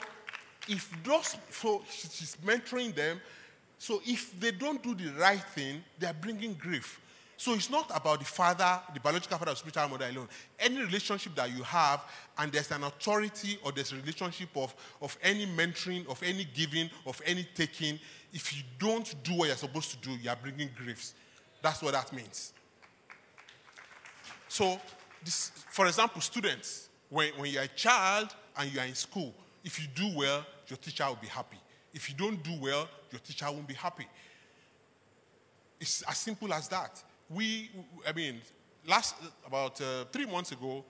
[0.67, 3.19] if those, so she's mentoring them.
[3.77, 6.99] So if they don't do the right thing, they are bringing grief.
[7.37, 10.27] So it's not about the father, the biological father or spiritual mother alone.
[10.59, 12.03] Any relationship that you have,
[12.37, 16.89] and there's an authority or there's a relationship of, of any mentoring, of any giving,
[17.05, 17.97] of any taking,
[18.33, 21.13] if you don't do what you're supposed to do, you are bringing griefs.
[21.61, 22.53] That's what that means.
[24.47, 24.79] So,
[25.23, 29.79] this, for example, students, when, when you're a child and you are in school, if
[29.79, 31.57] you do well, your teacher will be happy.
[31.93, 34.07] If you don't do well, your teacher won't be happy.
[35.79, 37.01] It's as simple as that.
[37.29, 37.69] We,
[38.07, 38.41] I mean,
[38.87, 40.83] last, about uh, three months ago,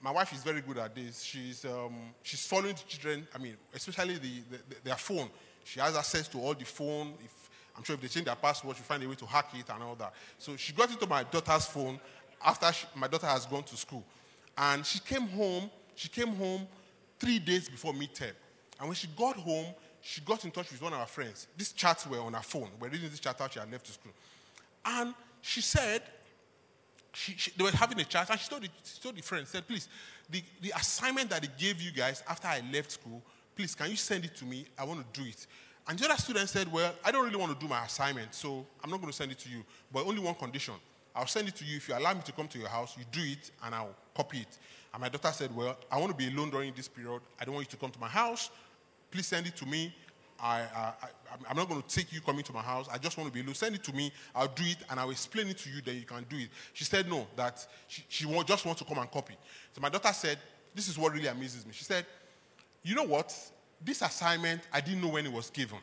[0.00, 1.22] my wife is very good at this.
[1.22, 5.28] She's, um, she's following the children, I mean, especially the, the, their phone.
[5.64, 7.14] She has access to all the phone.
[7.22, 7.49] If,
[7.80, 9.82] I'm sure if they change their password, she find a way to hack it and
[9.82, 10.12] all that.
[10.36, 11.98] So she got into my daughter's phone
[12.44, 14.04] after she, my daughter has gone to school.
[14.58, 16.68] And she came home, she came home
[17.18, 18.32] three days before midterm.
[18.78, 19.64] And when she got home,
[20.02, 21.46] she got in touch with one of her friends.
[21.56, 22.68] These chats were on her phone.
[22.78, 24.12] We're reading this chat out she had left to school.
[24.84, 26.02] And she said,
[27.14, 29.48] she, she, they were having a chat, and she told the, she told the friend,
[29.48, 29.88] said, please,
[30.28, 33.22] the, the assignment that they gave you guys after I left school,
[33.56, 34.66] please, can you send it to me?
[34.78, 35.46] I want to do it.
[35.88, 38.66] And the other student said, well, I don't really want to do my assignment, so
[38.82, 40.74] I'm not going to send it to you, but only one condition.
[41.14, 43.04] I'll send it to you if you allow me to come to your house, you
[43.10, 44.58] do it, and I'll copy it.
[44.92, 47.20] And my daughter said, well, I want to be alone during this period.
[47.40, 48.50] I don't want you to come to my house.
[49.10, 49.94] Please send it to me.
[50.42, 50.92] I, I,
[51.46, 52.88] I, am not going to take you coming to my house.
[52.90, 53.54] I just want to be alone.
[53.54, 54.10] Send it to me.
[54.34, 55.82] I'll do it and I'll explain it to you.
[55.82, 56.48] Then you can do it.
[56.72, 59.36] She said no, that she, she just wants to come and copy.
[59.72, 60.38] So my daughter said,
[60.74, 61.72] This is what really amazes me.
[61.74, 62.06] She said,
[62.82, 63.36] You know what?
[63.82, 65.78] This assignment, I didn't know when it was given.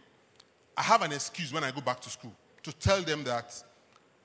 [0.76, 2.34] I have an excuse when I go back to school
[2.64, 3.64] to tell them that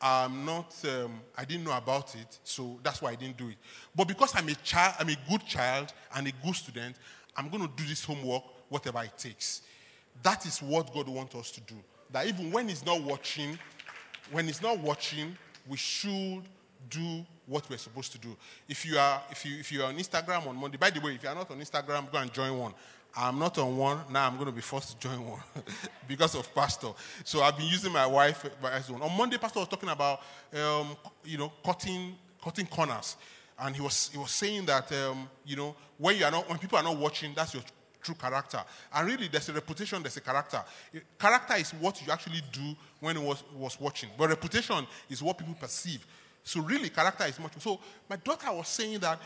[0.00, 3.56] I'm not, um, I didn't know about it, so that's why I didn't do it.
[3.94, 6.96] But because I'm a child, I'm a good child and a good student,
[7.36, 9.62] I'm going to do this homework, whatever it takes.
[10.22, 11.76] That is what God wants us to do.
[12.10, 13.58] That even when He's not watching,
[14.32, 15.36] when He's not watching,
[15.68, 16.42] we should
[16.90, 18.36] do what we're supposed to do.
[18.68, 21.14] If you are, if you, if you are on Instagram on Monday, by the way,
[21.14, 22.74] if you are not on Instagram, go and join one.
[23.16, 24.00] I'm not on one.
[24.10, 25.40] Now I'm going to be forced to join one
[26.08, 26.88] because of Pastor.
[27.24, 29.02] So I've been using my wife as one.
[29.02, 30.20] On Monday, Pastor was talking about,
[30.54, 33.16] um, you know, cutting, cutting corners.
[33.58, 36.58] And he was, he was saying that, um, you know, when, you are not, when
[36.58, 37.62] people are not watching, that's your
[38.02, 38.62] true character.
[38.94, 40.62] And really, there's a reputation, there's a character.
[41.18, 44.08] Character is what you actually do when it was, was watching.
[44.16, 46.04] But reputation is what people perceive.
[46.44, 47.52] So really, character is much.
[47.60, 47.78] So
[48.10, 49.20] my daughter was saying that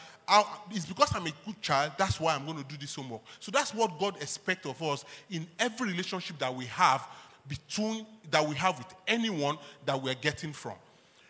[0.70, 1.92] it's because I'm a good child.
[1.96, 3.22] That's why I'm going to do this homework.
[3.40, 7.06] So that's what God expects of us in every relationship that we have
[7.48, 10.74] between that we have with anyone that we're getting from.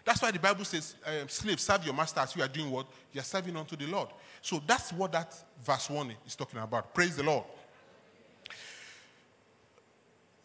[0.04, 2.86] That's why the Bible says, um, "Slaves, serve your master as you are doing what
[3.12, 4.08] you are serving unto the Lord."
[4.42, 6.94] So that's what that verse one is talking about.
[6.94, 7.44] Praise the Lord.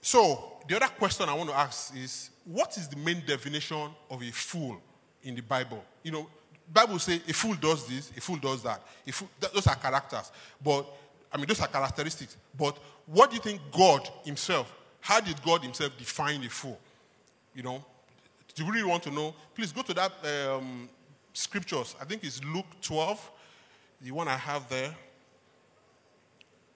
[0.02, 4.22] So the other question I want to ask is, what is the main definition of
[4.22, 4.82] a fool?
[5.24, 5.84] In the Bible.
[6.04, 6.28] You know,
[6.72, 8.82] Bible say a fool does this, a fool does that.
[9.06, 10.32] A fool, those are characters.
[10.64, 10.86] But
[11.32, 12.38] I mean, those are characteristics.
[12.58, 16.80] But what do you think God Himself, how did God Himself define a fool?
[17.54, 17.84] You know,
[18.54, 19.34] do you really want to know?
[19.56, 20.90] Please go to that um,
[21.34, 21.96] scriptures.
[22.00, 23.32] I think it's Luke 12,
[24.02, 24.96] the one I have there.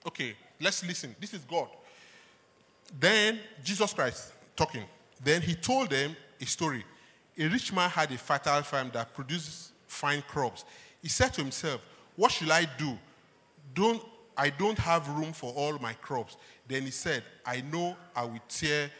[0.06, 1.14] Okay, let's listen.
[1.20, 1.68] This is God.
[2.98, 4.84] Then Jesus Christ talking.
[5.22, 6.84] Then he told them a story.
[7.38, 10.64] A rich man had a fertile farm that produces fine crops.
[11.02, 11.80] He said to himself,
[12.16, 12.98] What shall I do?
[13.74, 14.02] Don't
[14.36, 16.36] I don't have room for all my crops.
[16.68, 18.90] Then he said, I know I will tear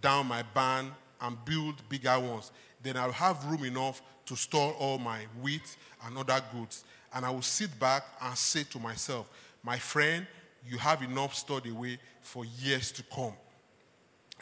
[0.00, 2.50] down my barn and build bigger ones.
[2.82, 6.84] Then I'll have room enough to store all my wheat and other goods.
[7.14, 9.28] And I will sit back and say to myself,
[9.62, 10.26] My friend,
[10.66, 13.34] you have enough stored away for years to come.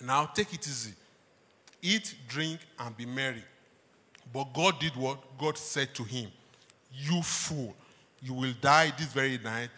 [0.00, 0.92] Now take it easy.
[1.82, 3.44] Eat, drink, and be merry.
[4.32, 6.30] But God did what God said to him
[6.92, 7.74] You fool,
[8.20, 9.70] you will die this very night.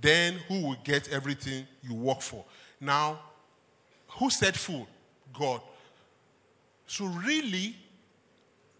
[0.00, 2.44] Then who will get everything you work for?
[2.80, 3.20] Now,
[4.08, 4.88] who said fool?
[5.32, 5.60] God.
[6.86, 7.76] So, really,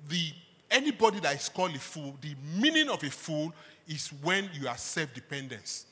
[0.08, 0.32] the,
[0.70, 3.52] anybody that is called a fool, the meaning of a fool
[3.88, 5.86] is when you are self dependence.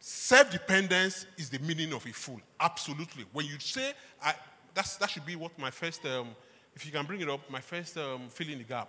[0.00, 2.40] Self dependence is the meaning of a fool.
[2.60, 3.24] Absolutely.
[3.32, 3.92] When you say,
[4.22, 4.34] I,
[4.74, 6.28] that's, that should be what my first, um,
[6.74, 8.88] if you can bring it up, my first um, fill in the gap.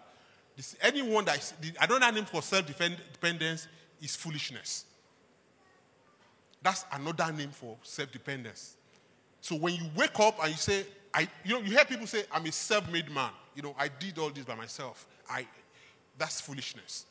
[0.56, 3.68] This, anyone that is, the, another name for self dependence
[4.02, 4.86] is foolishness.
[6.62, 8.76] That's another name for self dependence.
[9.42, 12.24] So when you wake up and you say, I, you know, you hear people say,
[12.32, 13.32] I'm a self made man.
[13.56, 15.06] You know, I did all this by myself.
[15.30, 15.46] I,
[16.18, 17.06] that's foolishness.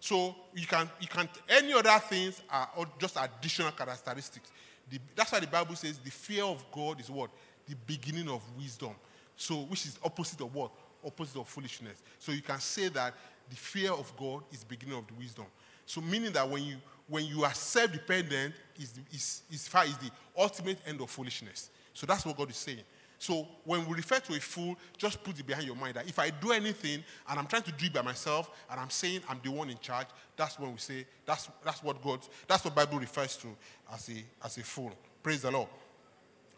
[0.00, 4.50] So you can, you can, any other things are just additional characteristics.
[4.90, 7.30] The, that's why the Bible says the fear of God is what?
[7.68, 8.90] The beginning of wisdom.
[9.36, 10.70] So, which is opposite of what?
[11.04, 12.02] Opposite of foolishness.
[12.18, 13.14] So you can say that
[13.48, 15.46] the fear of God is beginning of the wisdom.
[15.84, 16.76] So meaning that when you
[17.08, 21.70] when you are self-dependent is, is, is, far is the ultimate end of foolishness.
[21.94, 22.80] So that's what God is saying.
[23.18, 26.18] So when we refer to a fool, just put it behind your mind that if
[26.18, 29.40] I do anything and I'm trying to do it by myself and I'm saying I'm
[29.42, 32.98] the one in charge, that's when we say that's that's what God that's what Bible
[32.98, 33.48] refers to
[33.94, 34.92] as a as a fool.
[35.22, 35.68] Praise the Lord.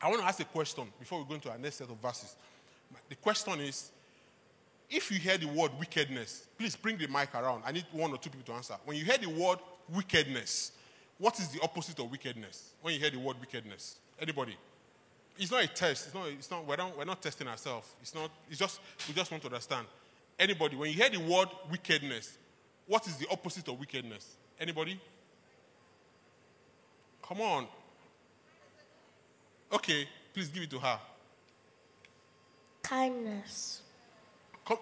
[0.01, 2.37] I want to ask a question before we go into our next set of verses.
[3.09, 3.91] The question is
[4.91, 7.63] if you hear the word wickedness, please bring the mic around.
[7.67, 8.75] I need one or two people to answer.
[8.85, 9.59] When you hear the word
[9.95, 10.73] wickedness,
[11.19, 12.71] what is the opposite of wickedness?
[12.81, 14.57] When you hear the word wickedness, anybody?
[15.37, 16.07] It's not a test.
[16.07, 16.29] It's not.
[16.29, 16.67] It's not.
[16.67, 17.89] We're not, we're not testing ourselves.
[18.01, 18.31] It's not.
[18.51, 18.81] It's just.
[19.07, 19.87] We just want to understand.
[20.39, 20.77] Anybody?
[20.77, 22.39] When you hear the word wickedness,
[22.87, 24.37] what is the opposite of wickedness?
[24.59, 25.01] Anybody?
[27.23, 27.67] Come on.
[29.73, 30.99] Okay, please give it to her.
[32.83, 33.83] Kindness.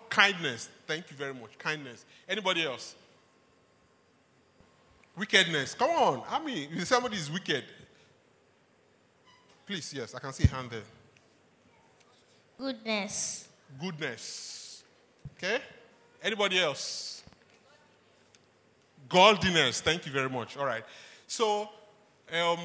[0.08, 0.68] Kindness.
[0.86, 1.58] Thank you very much.
[1.58, 2.04] Kindness.
[2.28, 2.94] Anybody else?
[5.16, 5.74] Wickedness.
[5.74, 6.22] Come on.
[6.28, 7.64] I mean, if somebody is wicked.
[9.66, 10.82] Please, yes, I can see a hand there.
[12.58, 13.48] Goodness.
[13.80, 14.84] Goodness.
[15.36, 15.58] Okay?
[16.22, 17.22] Anybody else?
[19.08, 19.80] Godliness.
[19.80, 20.56] Thank you very much.
[20.56, 20.84] All right.
[21.26, 21.68] So,
[22.32, 22.58] um,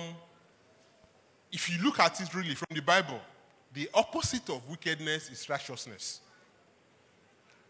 [1.51, 3.19] if you look at it really from the Bible,
[3.73, 6.21] the opposite of wickedness is righteousness.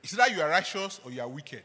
[0.03, 1.63] It's either you are righteous or you are wicked.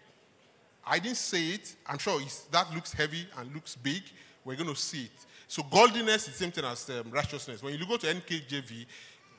[0.87, 1.75] I didn't say it.
[1.87, 4.03] I'm sure that looks heavy and looks big.
[4.45, 5.27] We're going to see it.
[5.49, 7.63] So godliness is the same thing as um, righteousness.
[7.63, 8.87] When you go to NKJV,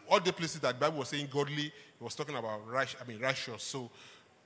[0.10, 3.20] all the places that Bible was saying godly, it was talking about right, I mean
[3.20, 3.64] righteous.
[3.64, 3.90] So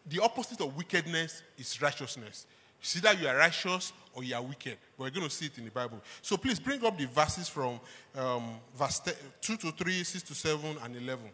[0.07, 2.45] the opposite of wickedness is righteousness.
[2.81, 4.77] It's either you are righteous or you are wicked.
[4.97, 6.01] But we're going to see it in the Bible.
[6.21, 7.79] So please bring up the verses from
[8.15, 9.01] um, verse
[9.41, 11.25] 2 to 3, 6 to 7, and 11.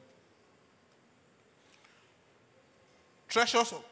[3.30, 3.84] Treasures of,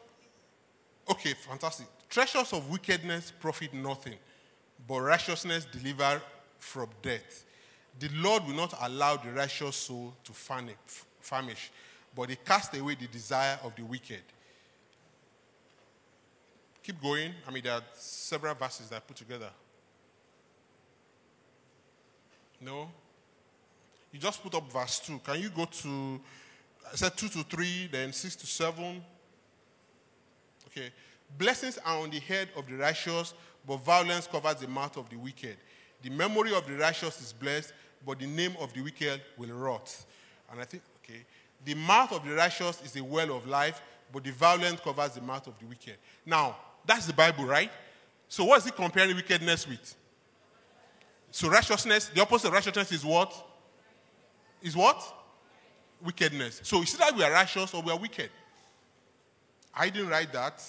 [1.10, 1.86] okay, fantastic.
[2.08, 4.14] Treasures of wickedness profit nothing,
[4.86, 6.20] but righteousness deliver
[6.58, 7.44] from death.
[7.98, 11.70] The Lord will not allow the righteous soul to famish,
[12.14, 14.22] but he cast away the desire of the wicked.
[16.86, 17.32] Keep going.
[17.44, 19.50] I mean, there are several verses that I put together.
[22.60, 22.88] No?
[24.12, 25.18] You just put up verse 2.
[25.18, 26.20] Can you go to,
[26.92, 29.02] I said 2 to 3, then 6 to 7?
[30.68, 30.92] Okay.
[31.36, 33.34] Blessings are on the head of the righteous,
[33.66, 35.56] but violence covers the mouth of the wicked.
[36.02, 37.72] The memory of the righteous is blessed,
[38.06, 39.92] but the name of the wicked will rot.
[40.52, 41.26] And I think, okay,
[41.64, 43.82] the mouth of the righteous is a well of life,
[44.12, 45.96] but the violence covers the mouth of the wicked.
[46.24, 46.54] Now,
[46.86, 47.70] that's the Bible, right?
[48.28, 49.94] So, what is it comparing wickedness with?
[51.30, 53.32] So, righteousness, the opposite of righteousness is what?
[54.62, 55.02] Is what?
[56.02, 56.60] Wickedness.
[56.62, 58.30] So, it's either we are righteous or we are wicked.
[59.74, 60.62] I didn't write that.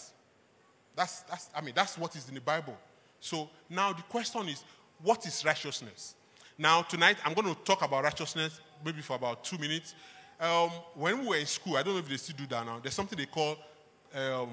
[0.95, 2.76] That's, that's, I mean, that's what is in the Bible.
[3.20, 4.63] So now the question is,
[5.01, 6.15] what is righteousness?
[6.57, 9.95] Now, tonight, I'm going to talk about righteousness maybe for about two minutes.
[10.39, 12.80] Um, when we were in school, I don't know if they still do that now,
[12.82, 13.57] there's something they call
[14.15, 14.49] um,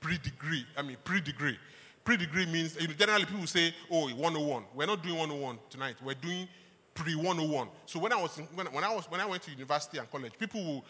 [0.00, 0.66] pre degree.
[0.76, 1.58] I mean, pre degree.
[2.04, 4.64] Pre degree means, generally people say, oh, 101.
[4.74, 5.96] We're not doing 101 tonight.
[6.04, 6.48] We're doing
[6.94, 7.68] pre 101.
[7.86, 10.10] So when I, was in, when, when, I was, when I went to university and
[10.10, 10.84] college, people will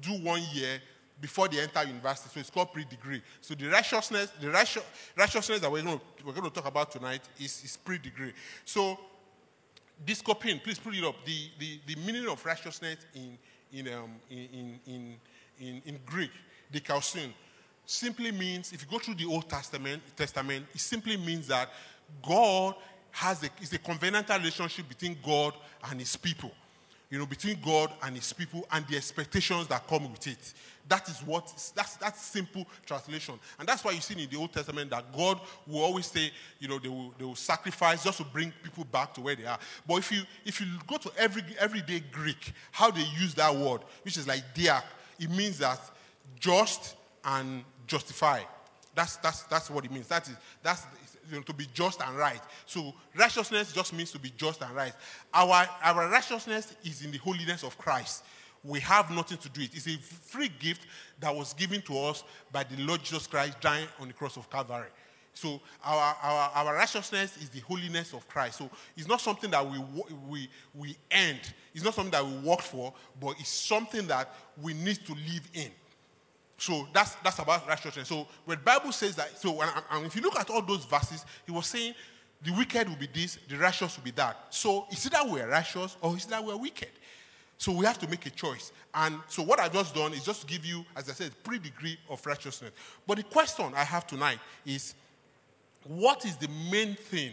[0.00, 0.80] do one year
[1.20, 2.30] before they enter university.
[2.32, 3.22] So it's called pre degree.
[3.40, 4.82] So the righteousness, the righteous,
[5.16, 8.32] righteousness that we're going, to, we're going to talk about tonight is, is pre degree.
[8.64, 8.98] So
[10.04, 11.14] this copying, please put it up.
[11.24, 13.38] The, the, the meaning of righteousness in,
[13.72, 15.16] in, um, in, in,
[15.60, 16.30] in, in Greek,
[16.70, 17.32] the kausin,
[17.86, 21.70] simply means, if you go through the Old Testament, Testament, it simply means that
[22.26, 22.74] God
[23.10, 25.54] has a, is a covenantal relationship between God
[25.90, 26.50] and his people.
[27.10, 30.52] You know, between God and his people and the expectations that come with it.
[30.88, 33.38] That is what, that's, that's simple translation.
[33.58, 36.66] And that's why you see in the Old Testament that God will always say, you
[36.66, 39.58] know, they will, they will sacrifice just to bring people back to where they are.
[39.86, 43.82] But if you, if you go to every, everyday Greek, how they use that word,
[44.02, 44.82] which is like diak,
[45.20, 45.80] it means that
[46.40, 48.40] just and justify.
[48.94, 50.06] That's, that's, that's what it means.
[50.08, 50.86] That is, that's
[51.30, 52.40] you know, to be just and right.
[52.66, 54.92] So righteousness just means to be just and right.
[55.32, 58.24] Our, our righteousness is in the holiness of Christ
[58.64, 59.70] we have nothing to do it.
[59.74, 60.86] It's a free gift
[61.20, 64.48] that was given to us by the Lord Jesus Christ dying on the cross of
[64.50, 64.88] Calvary.
[65.34, 68.58] So our, our, our righteousness is the holiness of Christ.
[68.58, 69.78] So it's not something that we,
[70.28, 71.40] we, we end.
[71.74, 74.32] It's not something that we work for, but it's something that
[74.62, 75.70] we need to live in.
[76.56, 78.08] So that's, that's about righteousness.
[78.08, 81.24] So when the Bible says that, so and, if you look at all those verses,
[81.46, 81.94] he was saying
[82.42, 84.36] the wicked will be this, the righteous will be that.
[84.50, 86.90] So it's either we're righteous or it's either we're wicked.
[87.58, 88.72] So we have to make a choice.
[88.94, 91.58] And so what I've just done is just to give you, as I said, pre
[91.58, 92.72] degree of righteousness.
[93.06, 94.94] But the question I have tonight is
[95.84, 97.32] what is the main thing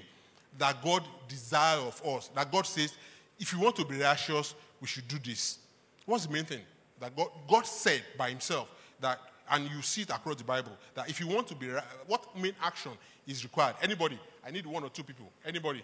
[0.57, 2.27] that God desires of us?
[2.35, 2.93] That God says,
[3.39, 5.59] if you want to be righteous, we should do this.
[6.05, 6.61] What's the main thing?
[6.99, 8.67] That God, God said by himself
[9.01, 11.67] that, and you see it across the Bible, that if you want to be,
[12.07, 12.91] what main action
[13.27, 13.75] is required?
[13.81, 14.19] Anybody?
[14.45, 15.29] I need one or two people.
[15.45, 15.83] Anybody?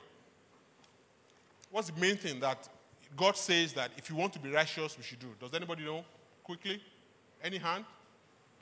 [1.72, 2.68] What's the main thing that
[3.16, 5.28] God says that if you want to be righteous, we should do.
[5.40, 6.04] Does anybody know?
[6.44, 6.82] Quickly?
[7.44, 7.86] Any hand?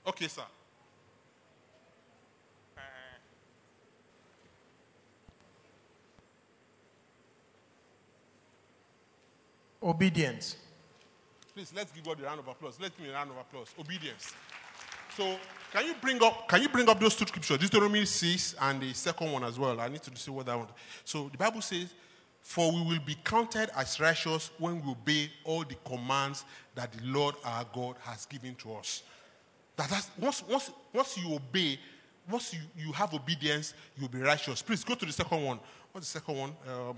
[0.06, 0.44] Okay, sir.
[9.82, 10.58] Obedience.
[11.56, 12.78] Please let's give God a round of applause.
[12.82, 13.74] Let's give him a round of applause.
[13.80, 14.34] Obedience.
[15.16, 15.38] So
[15.72, 18.94] can you bring up can you bring up those two scriptures, Deuteronomy 6 and the
[18.94, 19.80] second one as well?
[19.80, 20.68] I need to see what that one.
[21.06, 21.94] So the Bible says
[22.42, 26.46] for we will be counted as righteous when we obey all the commands
[26.76, 29.02] that the Lord our God has given to us.
[29.78, 31.80] That that's, once, once, once you obey,
[32.30, 34.62] once you, you have obedience, you'll be righteous.
[34.62, 35.60] Please go to the second one.
[35.92, 36.56] What's the second one?
[36.72, 36.98] Um,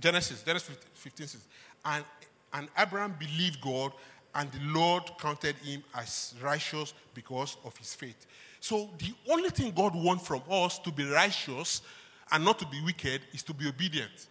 [0.00, 1.46] Genesis, Genesis 15 says,
[1.84, 2.04] and,
[2.52, 3.92] and Abraham believed God,
[4.34, 8.26] and the Lord counted him as righteous because of his faith.
[8.60, 11.82] So the only thing God wants from us to be righteous
[12.30, 14.28] and not to be wicked is to be obedient.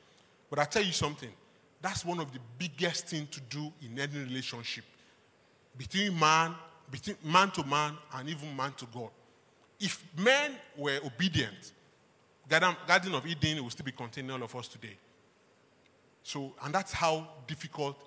[0.50, 1.30] But I tell you something,
[1.82, 4.84] that's one of the biggest things to do in any relationship
[5.78, 6.54] between man,
[6.92, 9.10] between man to man, and even man to God.
[9.80, 11.74] If men were obedient,
[12.50, 14.98] Garden of Eden will still be containing all of us today.
[16.24, 17.98] So, and that's how difficult.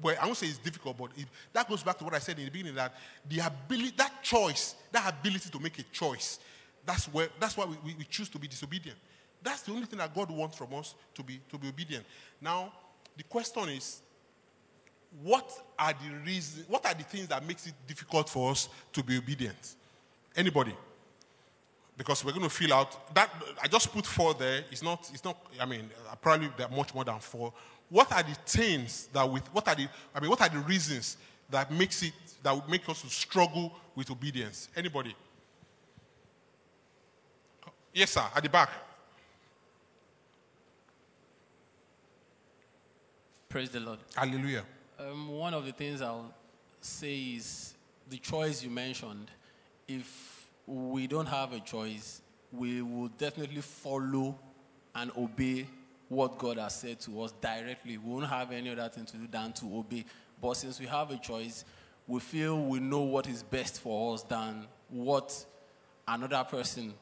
[0.00, 2.38] Well, I won't say it's difficult, but it, that goes back to what I said
[2.38, 2.94] in the beginning that
[3.28, 6.40] the ability, that choice, that ability to make a choice,
[6.84, 8.98] that's where that's why we, we, we choose to be disobedient.
[9.42, 12.04] That's the only thing that God wants from us to be, to be obedient.
[12.40, 12.72] Now,
[13.16, 14.00] the question is,
[15.22, 19.02] what are the reasons, what are the things that makes it difficult for us to
[19.02, 19.76] be obedient?
[20.34, 20.74] Anybody?
[21.96, 23.30] Because we're going to fill out that
[23.62, 24.64] I just put four there.
[24.70, 25.90] It's not, it's not, I mean,
[26.20, 27.52] probably there are much more than four.
[27.90, 31.18] What are the things that with what are the I mean, what are the reasons
[31.50, 34.70] that makes it that would make us to struggle with obedience?
[34.74, 35.14] Anybody?
[37.92, 38.70] Yes, sir, at the back.
[43.50, 43.98] Praise the Lord.
[44.14, 44.64] Hallelujah.
[44.98, 46.32] Um, one of the things I'll
[46.80, 47.74] say is
[48.08, 49.30] the choice you mentioned.
[49.86, 54.38] If we don't have a choice, we will definitely follow
[54.94, 55.66] and obey
[56.08, 57.96] what God has said to us directly.
[57.96, 60.04] We won't have any other thing to do than to obey.
[60.40, 61.64] But since we have a choice,
[62.06, 65.44] we feel we know what is best for us than what
[66.06, 66.92] another person,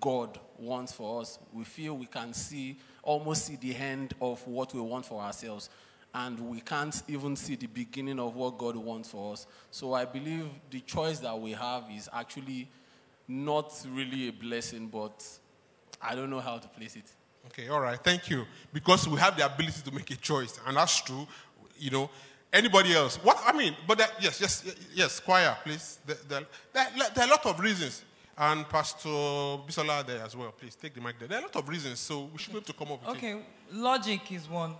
[0.00, 1.38] God, wants for us.
[1.52, 5.70] We feel we can see almost see the end of what we want for ourselves.
[6.12, 9.46] And we can't even see the beginning of what God wants for us.
[9.70, 12.68] So I believe the choice that we have is actually
[13.28, 15.24] not really a blessing, but
[16.02, 17.04] I don't know how to place it.
[17.46, 18.44] Okay, all right, thank you.
[18.72, 21.26] Because we have the ability to make a choice, and that's true.
[21.78, 22.10] You know,
[22.52, 23.16] anybody else?
[23.16, 26.00] What I mean, but that, yes, yes, yes, choir, please.
[26.04, 26.42] There, there,
[26.72, 28.04] there, there are a lot of reasons,
[28.36, 30.52] and Pastor Bisola there as well.
[30.52, 31.28] Please take the mic there.
[31.28, 33.16] There are a lot of reasons, so we should be able to come up with
[33.16, 33.18] it.
[33.18, 33.42] Okay,
[33.72, 34.74] logic is one.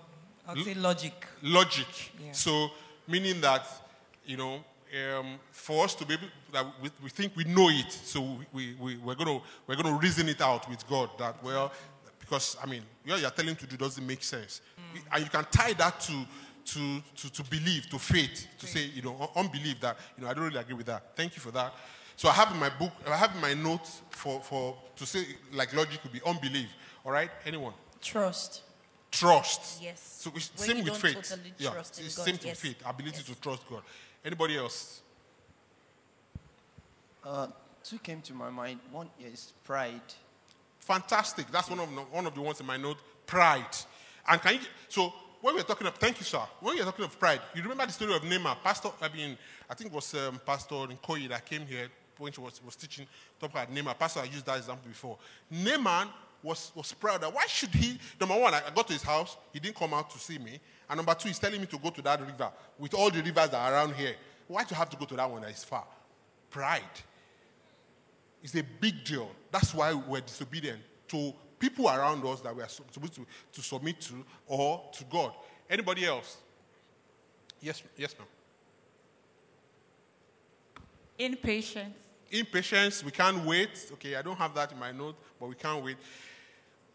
[0.51, 1.27] I'll say logic.
[1.43, 1.87] logic.
[2.25, 2.33] Yeah.
[2.33, 2.71] So,
[3.07, 3.67] meaning that,
[4.27, 4.65] you know,
[5.19, 8.75] um, for us to be able, that we, we think we know it, so we,
[8.81, 11.73] we, we're going to we're gonna reason it out with God that, well,
[12.19, 14.61] because, I mean, what you're telling to do doesn't make sense.
[15.13, 16.27] And you can tie that to,
[16.65, 20.31] to, to, to believe, to faith, to say, you know, un- unbelief that, you know,
[20.31, 21.17] I don't really agree with that.
[21.17, 21.73] Thank you for that.
[22.17, 25.25] So I have in my book, I have in my notes for, for to say,
[25.53, 26.69] like logic would be unbelief.
[27.05, 27.31] All right?
[27.47, 27.73] Anyone?
[28.03, 28.63] Trust.
[29.11, 29.83] Trust.
[29.83, 30.19] Yes.
[30.21, 31.29] So it's When same you with don't faith.
[31.31, 32.61] totally yeah, trust in it's God, same with yes.
[32.61, 33.83] faith, ability to trust God.
[34.25, 35.01] Anybody else?
[37.25, 37.49] Uh,
[37.83, 38.81] two came to my mind.
[38.93, 40.01] One is pride.
[40.79, 41.51] Fantastic.
[41.51, 42.99] That's one of the, one of the ones in my note.
[43.27, 43.77] Pride.
[44.29, 44.61] And can you?
[44.89, 46.43] So when we're talking of, thank you, sir.
[46.61, 48.91] When we're talking of pride, you remember the story of Naaman, Pastor.
[49.01, 49.37] I mean,
[49.69, 51.89] I think it was um, Pastor Nkoyi that came here
[52.19, 53.07] when she was, was teaching
[53.41, 53.95] talk about Naaman.
[53.99, 55.17] Pastor, I used that example before.
[55.51, 56.09] Naaman
[56.43, 57.99] was was proud that why should he?
[58.19, 59.37] Number one, I got to his house.
[59.53, 60.61] He didn't come out to see me.
[60.89, 63.51] And number two, he's telling me to go to that river with all the rivers
[63.51, 64.15] that are around here.
[64.49, 65.85] Why do you have to go to that one that is far?
[66.51, 66.83] Pride.
[68.43, 69.31] It's a big deal.
[69.53, 74.01] That's why we're disobedient to people around us that we are supposed to, to submit
[74.01, 75.33] to or to God.
[75.69, 76.39] Anybody else?
[77.61, 78.27] Yes, yes, ma'am.
[81.19, 81.97] Impatience.
[82.31, 83.91] Impatience, we can't wait.
[83.93, 85.97] Okay, I don't have that in my note, but we can't wait.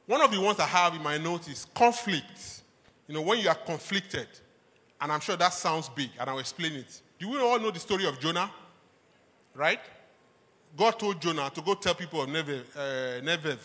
[0.06, 2.62] One of the ones I have in my notes is conflict.
[3.08, 4.28] You know, when you are conflicted,
[5.01, 7.01] and I'm sure that sounds big, and I'll explain it.
[7.20, 8.51] Do we all know the story of Jonah?
[9.53, 9.80] Right?
[10.78, 13.56] God told Jonah to go tell people of Nineveh, uh,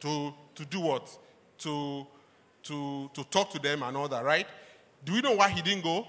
[0.00, 1.18] to, to do what?
[1.58, 2.06] To,
[2.64, 4.46] to, to talk to them and all that, right?
[5.04, 6.06] Do we know why he didn't go?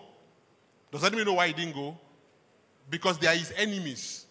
[0.91, 1.97] Does anybody know why he didn't go?
[2.89, 4.25] Because they are his enemies.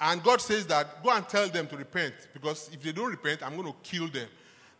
[0.00, 3.42] And God says that go and tell them to repent because if they don't repent,
[3.42, 4.28] I'm going to kill them.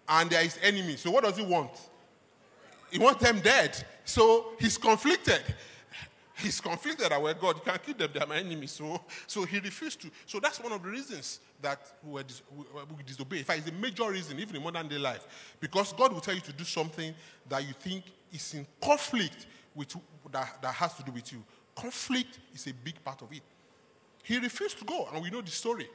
[0.09, 1.01] And they are his enemies.
[1.01, 1.71] So what does he want?
[2.91, 3.85] He wants them dead.
[4.05, 5.43] So he's conflicted.
[6.37, 8.73] He's conflicted that well, God, you can't kill them, they are my enemies.
[8.73, 10.11] So, so he refused to.
[10.27, 12.65] So that's one of the reasons that we, dis- we,
[12.97, 13.39] we disobey.
[13.39, 15.57] In fact, it's a major reason, even in modern day life.
[15.61, 17.15] Because God will tell you to do something
[17.49, 19.95] that you think is in conflict with
[20.33, 21.43] that, that has to do with you.
[21.75, 23.43] Conflict is a big part of it.
[24.25, 25.89] He refused to go, and we know the story.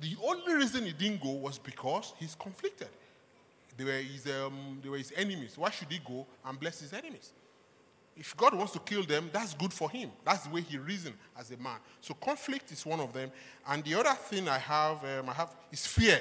[0.00, 2.88] The only reason he didn't go was because he's conflicted.
[3.80, 5.56] They were his, um, they were his enemies.
[5.56, 7.32] Why should he go and bless his enemies?
[8.14, 10.10] If God wants to kill them, that's good for him.
[10.22, 11.78] That's the way he reasoned as a man.
[12.02, 13.32] So conflict is one of them.
[13.66, 16.20] And the other thing I have, um, I have is fear.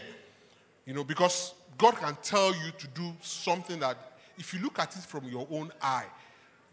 [0.85, 3.97] You know, because God can tell you to do something that,
[4.37, 6.05] if you look at it from your own eye,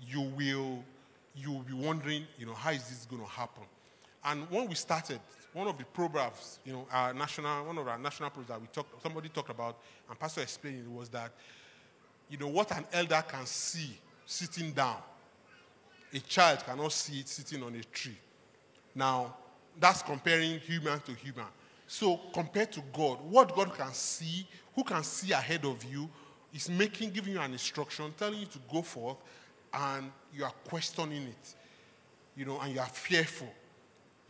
[0.06, 0.84] you will,
[1.34, 3.64] you will be wondering, you know, how is this going to happen?
[4.24, 5.18] And when we started,
[5.56, 8.66] one of the proverbs, you know, our national, one of our national proverbs that we
[8.66, 11.32] talked, somebody talked about, and Pastor explained it was that,
[12.28, 14.98] you know, what an elder can see sitting down,
[16.12, 18.18] a child cannot see it sitting on a tree.
[18.94, 19.34] Now,
[19.80, 21.46] that's comparing human to human.
[21.86, 26.06] So, compared to God, what God can see, who can see ahead of you,
[26.52, 29.16] is making, giving you an instruction, telling you to go forth,
[29.72, 31.54] and you are questioning it,
[32.36, 33.48] you know, and you are fearful.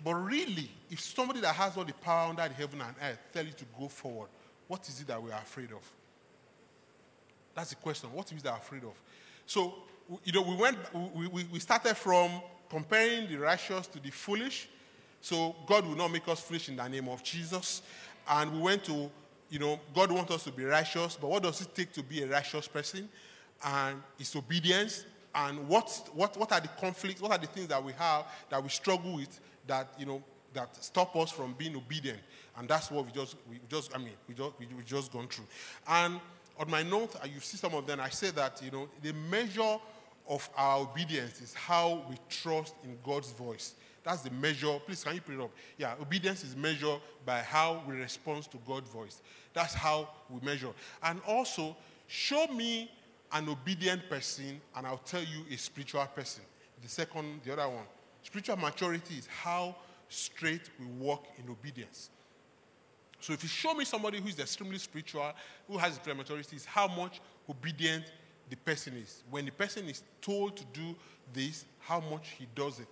[0.04, 3.52] But really, if somebody that has all the power under heaven and earth tell you
[3.52, 4.28] to go forward,
[4.68, 5.90] what is it that we are afraid of?
[7.54, 8.12] That's the question.
[8.12, 8.94] What is that we're afraid of?
[9.46, 9.74] So,
[10.24, 10.76] you know, we went,
[11.14, 12.30] we, we, we started from
[12.68, 14.68] comparing the righteous to the foolish.
[15.20, 17.82] So God will not make us foolish in the name of Jesus.
[18.28, 19.10] And we went to,
[19.48, 22.22] you know, God wants us to be righteous, but what does it take to be
[22.22, 23.08] a righteous person?
[23.64, 25.06] And it's obedience.
[25.34, 27.20] And what, what, what are the conflicts?
[27.20, 30.22] What are the things that we have that we struggle with that, you know,
[30.54, 32.20] that stop us from being obedient?
[32.56, 35.28] And that's what we just, we just I mean, we just, we, we just gone
[35.28, 35.46] through.
[35.88, 36.20] And
[36.58, 39.12] on my note, uh, you see some of them, I say that, you know, the
[39.12, 39.78] measure
[40.28, 43.74] of our obedience is how we trust in God's voice.
[44.02, 44.78] That's the measure.
[44.86, 45.50] Please, can you put it up?
[45.78, 49.20] Yeah, obedience is measured by how we respond to God's voice.
[49.52, 50.70] That's how we measure.
[51.02, 52.90] And also, show me
[53.32, 56.44] an obedient person, and I'll tell you a spiritual person.
[56.82, 57.84] The second, the other one.
[58.26, 59.76] Spiritual maturity is how
[60.08, 62.10] straight we walk in obedience.
[63.20, 65.32] So if you show me somebody who is extremely spiritual,
[65.68, 68.04] who has spiritual maturity, is how much obedient
[68.50, 69.22] the person is.
[69.30, 70.96] When the person is told to do
[71.32, 72.88] this, how much he does it.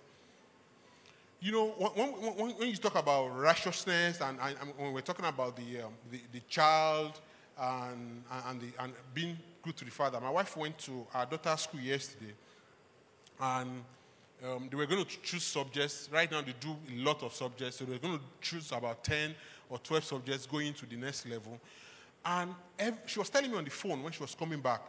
[1.41, 5.25] you know, when, when, when you talk about righteousness and, and, and when we're talking
[5.25, 7.19] about the, um, the, the child
[7.59, 11.59] and, and, the, and being good to the father, my wife went to our daughter's
[11.59, 12.33] school yesterday
[13.41, 13.83] and
[14.43, 16.09] um, they were going to choose subjects.
[16.11, 19.33] Right now, they do a lot of subjects, so they're going to choose about 10
[19.69, 21.59] or 12 subjects going to the next level.
[22.25, 22.53] And
[23.05, 24.81] she was telling me on the phone when she was coming back,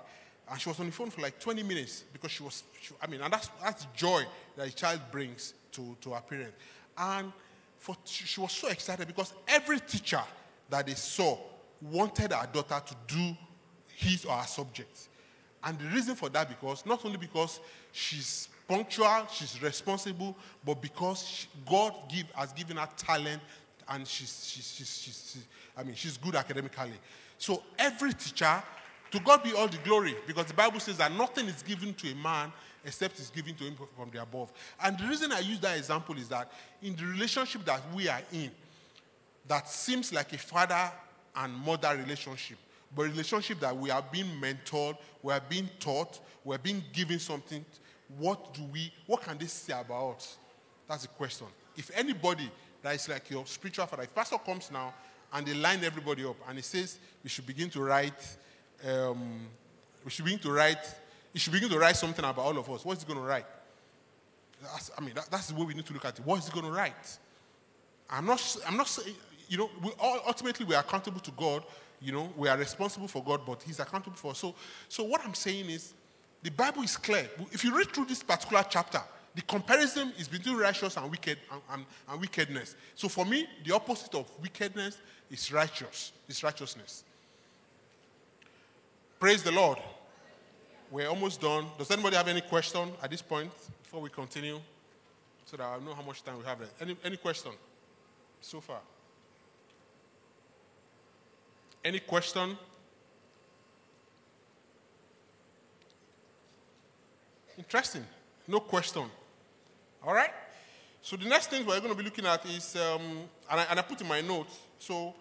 [0.51, 3.07] and she was on the phone for like 20 minutes because she was, she, I
[3.07, 4.25] mean, and that's, that's joy
[4.57, 6.57] that a child brings to, to her parents.
[6.97, 7.33] And
[7.79, 10.23] for, she was so excited because every teacher
[10.71, 11.39] that they saw
[11.83, 13.37] wanted her daughter to do
[13.95, 15.09] his or her subject.
[15.63, 17.61] And the reason for that because not only because
[17.93, 23.41] she's punctual, she's responsible, but because she, God give, has given her talent
[23.89, 25.45] and she's, she's, she's, she's,
[25.77, 26.99] I mean, she's good academically.
[27.39, 28.63] So every teacher,
[29.11, 32.11] to God be all the glory, because the Bible says that nothing is given to
[32.11, 32.53] a man
[32.85, 34.53] except it's given to him from the above.
[34.83, 36.51] And the reason I use that example is that
[36.83, 38.51] in the relationship that we are in,
[39.49, 40.91] that seems like a father
[41.37, 42.59] and mother relationship,
[42.95, 47.19] but relationship that we are being mentored, we are being taught, we are being given
[47.19, 47.65] something.
[48.19, 50.39] What do we, what can they say about us?
[50.89, 51.47] That's the question.
[51.77, 52.51] If anybody
[52.83, 54.95] that is like your spiritual father, if pastor comes now
[55.33, 58.37] and they line everybody up and he says we should begin to write,
[58.89, 59.49] um,
[60.05, 60.95] we should begin to write,
[61.33, 62.85] he should begin to write something about all of us.
[62.85, 63.47] What's he going to write?
[64.63, 66.25] That's, I mean, that, that's the way we need to look at it.
[66.25, 67.19] What is he going to write?
[68.09, 69.17] I'm not, I'm not saying,
[69.49, 71.63] you know, we all, ultimately we are accountable to God.
[72.01, 74.39] You know, we are responsible for God, but He's accountable for us.
[74.39, 74.55] So,
[74.89, 75.95] so what I'm saying is,
[76.47, 77.29] the Bible is clear.
[77.51, 79.01] If you read through this particular chapter,
[79.35, 82.77] the comparison is between righteous and wicked and, and, and wickedness.
[82.95, 84.97] So for me, the opposite of wickedness
[85.29, 86.13] is righteous.
[86.29, 87.03] Is righteousness.
[89.19, 89.79] Praise the Lord.
[90.93, 91.67] We're almost done.
[91.79, 93.51] Does anybody have any question at this point
[93.83, 94.61] before we continue?
[95.47, 96.59] So that I know how much time we have.
[96.81, 97.51] Any any question
[98.41, 98.79] so far?
[101.85, 102.57] Any question?
[107.59, 108.05] Interesting.
[108.47, 109.05] No question.
[110.07, 110.31] All right?
[111.03, 113.01] So the next thing we're going to be looking at is, um,
[113.51, 115.15] and, I, and I put in my notes, so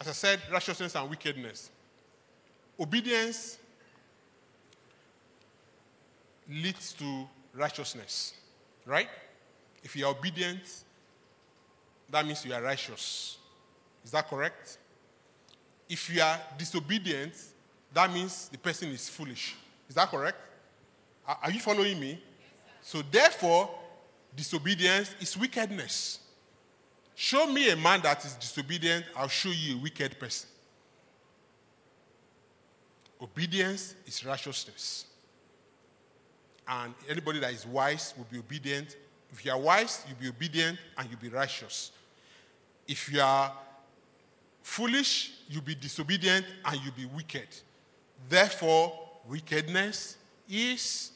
[0.00, 1.70] as I said, righteousness and wickedness.
[2.78, 3.58] Obedience
[6.48, 8.32] leads to righteousness,
[8.86, 9.08] right?
[9.82, 10.62] If you are obedient,
[12.10, 13.36] that means you are righteous.
[14.04, 14.78] Is that correct?
[15.88, 17.34] If you are disobedient,
[17.92, 19.54] that means the person is foolish.
[19.90, 20.38] Is that correct?
[21.26, 22.22] Are, you following me?
[22.80, 23.68] So, therefore,
[24.36, 26.20] disobedience is wickedness.
[27.16, 30.48] Show me a man that is disobedient, I'll show you a wicked person.
[33.20, 35.06] Obedience is righteousness.
[36.68, 38.96] And anybody that is wise will be obedient.
[39.32, 41.90] If you are wise, you'll be obedient and you'll be righteous.
[42.86, 43.52] If you are
[44.62, 47.48] foolish, you'll be disobedient and you'll be wicked.
[48.28, 50.16] Therefore, wickedness
[50.48, 51.12] is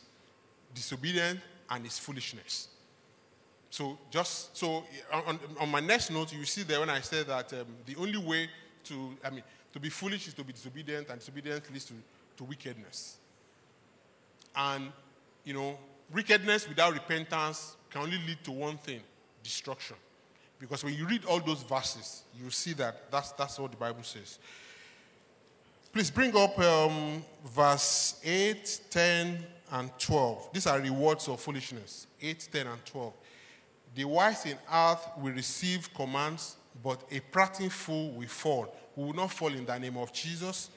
[0.74, 1.40] disobedient
[1.70, 2.68] and is foolishness.
[3.70, 7.52] So just so on, on, my next note, you see there when I said that
[7.54, 8.48] um, the only way
[8.84, 9.42] to, I mean,
[9.72, 11.94] to be foolish is to be disobedient, and disobedience leads to,
[12.36, 13.16] to wickedness.
[14.54, 14.92] And,
[15.44, 15.76] you know,
[16.12, 19.00] wickedness without repentance can only lead to one thing
[19.42, 19.96] destruction.
[20.60, 24.04] Because when you read all those verses, you see that that's, that's what the Bible
[24.04, 24.38] says.
[25.94, 27.22] Please bring up um,
[27.54, 29.38] verse 8, 10,
[29.70, 30.48] and 12.
[30.52, 33.12] These are rewards of foolishness 8, 10, and 12.
[33.94, 38.74] The wise in earth will receive commands, but a prating fool will fall.
[38.96, 40.68] We will not fall in the name of Jesus.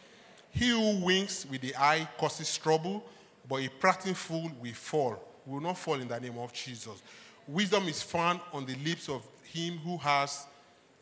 [0.52, 3.04] He who winks with the eye causes trouble,
[3.50, 5.20] but a prating fool will fall.
[5.48, 7.02] We will not fall in the name of Jesus.
[7.48, 10.46] Wisdom is found on the lips of him who has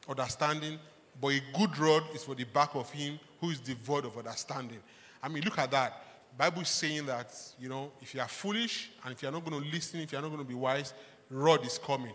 [0.08, 0.80] understanding,
[1.20, 4.80] but a good rod is for the back of him who is devoid of understanding.
[5.22, 6.02] I mean, look at that.
[6.38, 9.64] Bible is saying that, you know, if you are foolish and if you're not going
[9.64, 10.94] to listen, if you're not going to be wise,
[11.30, 12.14] rod is coming.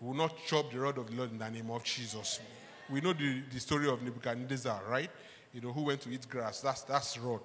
[0.00, 2.40] We will not chop the rod of the Lord in the name of Jesus.
[2.88, 5.10] We know the, the story of Nebuchadnezzar, right?
[5.52, 6.60] You know, who went to eat grass.
[6.60, 7.40] That's, that's rod.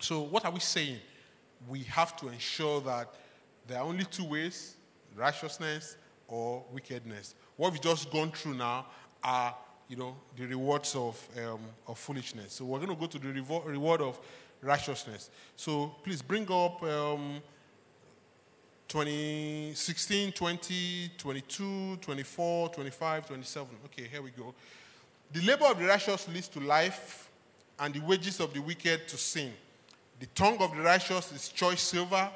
[0.00, 0.98] So, what are we saying?
[1.68, 3.14] We have to ensure that
[3.66, 4.76] there are only two ways
[5.16, 5.96] righteousness
[6.28, 7.34] or wickedness.
[7.60, 8.86] What we've just gone through now
[9.22, 9.54] are,
[9.86, 12.54] you know, the rewards of, um, of foolishness.
[12.54, 14.18] So, we're going to go to the reward of
[14.62, 15.28] righteousness.
[15.56, 16.82] So, please bring up.
[16.82, 17.42] Um,
[18.88, 23.68] 20, 16, 20, 22, 24, 25, 27.
[23.84, 24.54] Okay, here we go.
[25.30, 27.28] The labor of the righteous leads to life,
[27.78, 29.52] and the wages of the wicked to sin.
[30.18, 32.30] The tongue of the righteous is choice silver,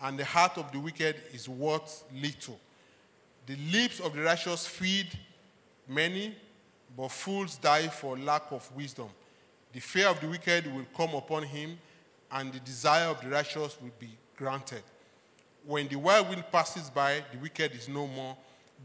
[0.00, 2.60] and the heart of the wicked is worth little.
[3.46, 5.08] The lips of the righteous feed
[5.88, 6.34] many,
[6.96, 9.08] but fools die for lack of wisdom.
[9.72, 11.78] The fear of the wicked will come upon him,
[12.30, 14.82] and the desire of the righteous will be granted.
[15.66, 18.36] When the whirlwind passes by, the wicked is no more,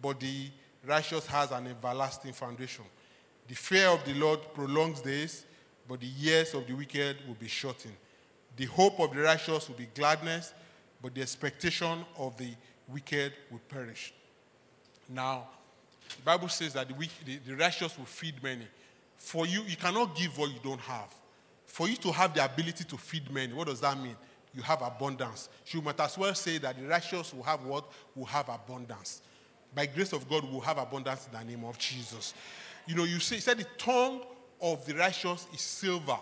[0.02, 0.50] but the
[0.86, 2.86] righteous has an everlasting foundation.
[3.48, 5.46] The fear of the Lord prolongs days,
[5.88, 7.96] but the years of the wicked will be shortened.
[8.58, 10.54] The hope of the righteous will be gladness,
[11.02, 12.50] but the expectation of the
[12.88, 14.14] wicked will perish.
[15.08, 15.48] Now,
[16.18, 18.68] the Bible says that the, weak, the, the righteous will feed many.
[19.18, 21.14] For you, you cannot give what you don't have.
[21.66, 24.16] For you to have the ability to feed many, what does that mean?
[24.54, 25.50] You have abundance.
[25.68, 27.86] You might as well say that the righteous will have what?
[28.16, 29.22] Will have abundance.
[29.74, 32.34] By grace of God, will have abundance in the name of Jesus.
[32.88, 34.22] You know, you say, said the tongue
[34.62, 36.18] of the righteous is silver.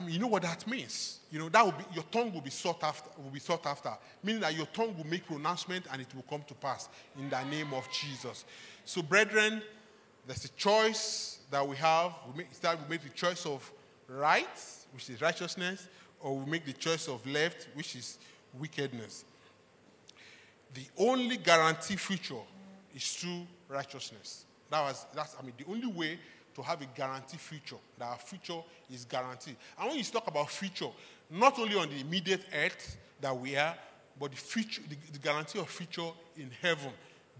[0.00, 1.18] I mean, you know what that means.
[1.30, 3.92] You know, that will be your tongue will be sought after, will be sought after,
[4.22, 6.88] meaning that your tongue will make pronouncement and it will come to pass
[7.18, 8.46] in the name of Jesus.
[8.86, 9.62] So, brethren,
[10.26, 12.12] there's a choice that we have.
[12.32, 13.70] We make, we make the choice of
[14.08, 14.48] right,
[14.94, 15.86] which is righteousness,
[16.20, 18.18] or we make the choice of left, which is
[18.58, 19.26] wickedness.
[20.72, 22.42] The only guarantee future
[22.94, 24.46] is through righteousness.
[24.70, 26.18] That was that's I mean the only way
[26.54, 28.60] to have a guaranteed future, that our future
[28.92, 29.56] is guaranteed.
[29.78, 30.88] And when you talk about future,
[31.30, 33.76] not only on the immediate earth that we are,
[34.18, 36.90] but the future, the, the guarantee of future in heaven,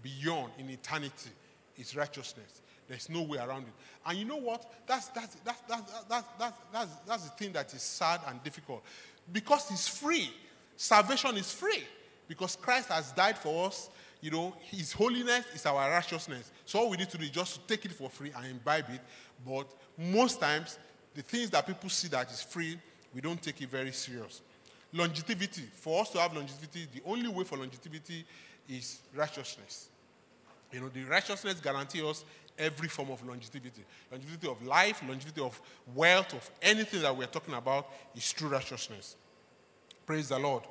[0.01, 1.29] beyond, in eternity,
[1.77, 2.61] is righteousness.
[2.87, 3.73] There's no way around it.
[4.05, 4.69] And you know what?
[4.85, 8.83] That's, that's, that's, that's, that's, that's, that's, that's the thing that is sad and difficult.
[9.31, 10.29] Because it's free.
[10.75, 11.83] Salvation is free.
[12.27, 13.89] Because Christ has died for us.
[14.21, 16.51] You know, His holiness is our righteousness.
[16.65, 18.85] So all we need to do is just to take it for free and imbibe
[18.89, 19.01] it.
[19.45, 19.67] But
[19.97, 20.77] most times,
[21.15, 22.77] the things that people see that is free,
[23.13, 24.41] we don't take it very serious.
[24.93, 25.63] Longevity.
[25.73, 28.23] For us to have longevity, the only way for longevity
[28.69, 29.89] is righteousness.
[30.71, 32.25] You know, the righteousness guarantees us
[32.59, 33.83] every form of longevity.
[34.11, 35.59] Longevity of life, longevity of
[35.95, 39.15] wealth, of anything that we're talking about is true righteousness.
[40.05, 40.63] Praise the Lord.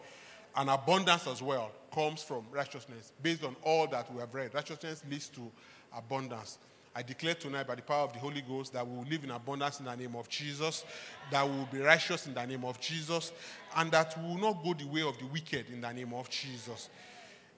[0.56, 4.54] And abundance as well comes from righteousness based on all that we have read.
[4.54, 5.50] Righteousness leads to
[5.96, 6.58] abundance.
[6.94, 9.30] I declare tonight by the power of the Holy Ghost that we will live in
[9.30, 10.84] abundance in the name of Jesus,
[11.30, 13.32] that we will be righteous in the name of Jesus,
[13.76, 16.28] and that we will not go the way of the wicked in the name of
[16.28, 16.88] Jesus.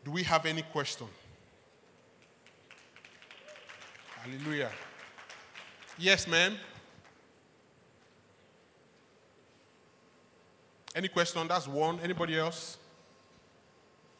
[0.04, 1.06] Do we have any question?
[4.20, 4.70] Hallelujah.
[5.98, 6.56] Yes, ma'am.
[10.94, 11.48] Any question?
[11.48, 12.00] That's one.
[12.00, 12.76] Anybody else?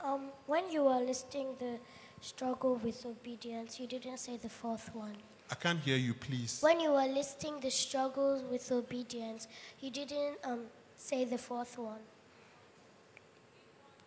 [0.05, 1.79] Um, when you were listing the
[2.21, 5.17] struggle with obedience, you didn't say the fourth one.
[5.51, 6.59] I can't hear you, please.
[6.61, 9.49] When you were listing the struggles with obedience,
[9.81, 10.61] you didn't um,
[10.97, 12.01] say the fourth one.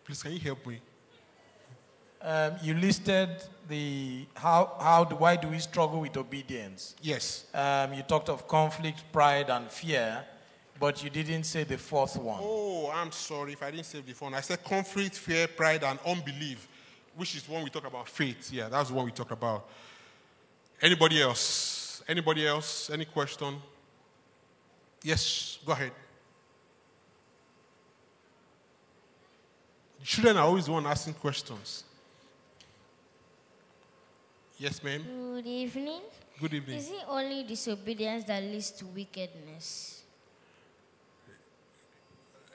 [0.04, 0.80] Please, can you help me?
[2.20, 3.30] Um, you listed
[3.68, 6.94] the how how do why do we struggle with obedience?
[7.00, 7.44] Yes.
[7.54, 10.24] Um, you talked of conflict, pride, and fear,
[10.78, 12.40] but you didn't say the fourth one.
[12.42, 14.34] Oh, I'm sorry if I didn't say the phone.
[14.34, 16.68] I said conflict, fear, pride, and unbelief,
[17.16, 18.52] which is when we talk about faith.
[18.52, 19.68] Yeah, that's what we talk about.
[20.80, 22.02] Anybody else?
[22.08, 22.90] Anybody else?
[22.90, 23.56] Any question?
[25.02, 25.92] Yes, go ahead.
[30.02, 31.82] Children are always the one asking questions.
[34.58, 35.04] Yes, ma'am.
[35.34, 36.00] Good evening.
[36.40, 36.78] Good evening.
[36.78, 39.95] Is it only disobedience that leads to wickedness?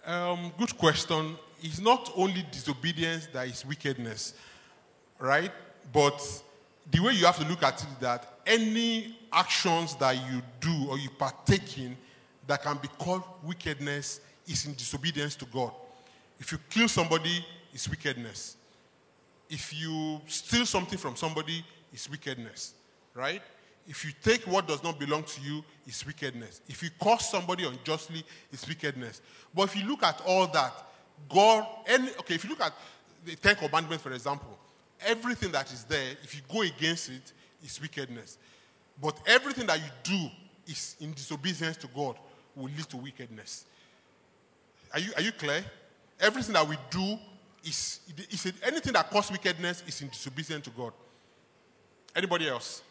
[0.05, 1.37] Um, good question.
[1.61, 4.33] It's not only disobedience that is wickedness,
[5.19, 5.51] right?
[5.93, 6.19] But
[6.89, 10.89] the way you have to look at it is that any actions that you do
[10.89, 11.95] or you partake in
[12.47, 15.71] that can be called wickedness is in disobedience to God.
[16.39, 18.57] If you kill somebody, it's wickedness.
[19.49, 22.73] If you steal something from somebody, it's wickedness,
[23.13, 23.41] right?
[23.91, 26.61] If you take what does not belong to you, it's wickedness.
[26.69, 29.21] If you curse somebody unjustly, it's wickedness.
[29.53, 30.71] But if you look at all that,
[31.27, 32.71] God, any, okay, if you look at
[33.25, 34.57] the Ten Commandments, for example,
[35.05, 37.15] everything that is there, if you go against it,
[37.61, 38.37] it, is wickedness.
[39.01, 40.29] But everything that you do
[40.67, 42.15] is in disobedience to God
[42.55, 43.65] will lead to wickedness.
[44.93, 45.65] Are you, are you clear?
[46.17, 47.19] Everything that we do
[47.65, 50.93] is, is anything that causes wickedness is in disobedience to God.
[52.15, 52.83] Anybody else?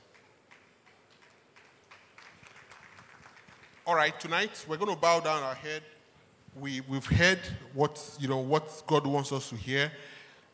[3.86, 5.82] All right, tonight we're going to bow down our head.
[6.54, 7.38] We, we've heard
[7.72, 9.90] what, you know, what God wants us to hear,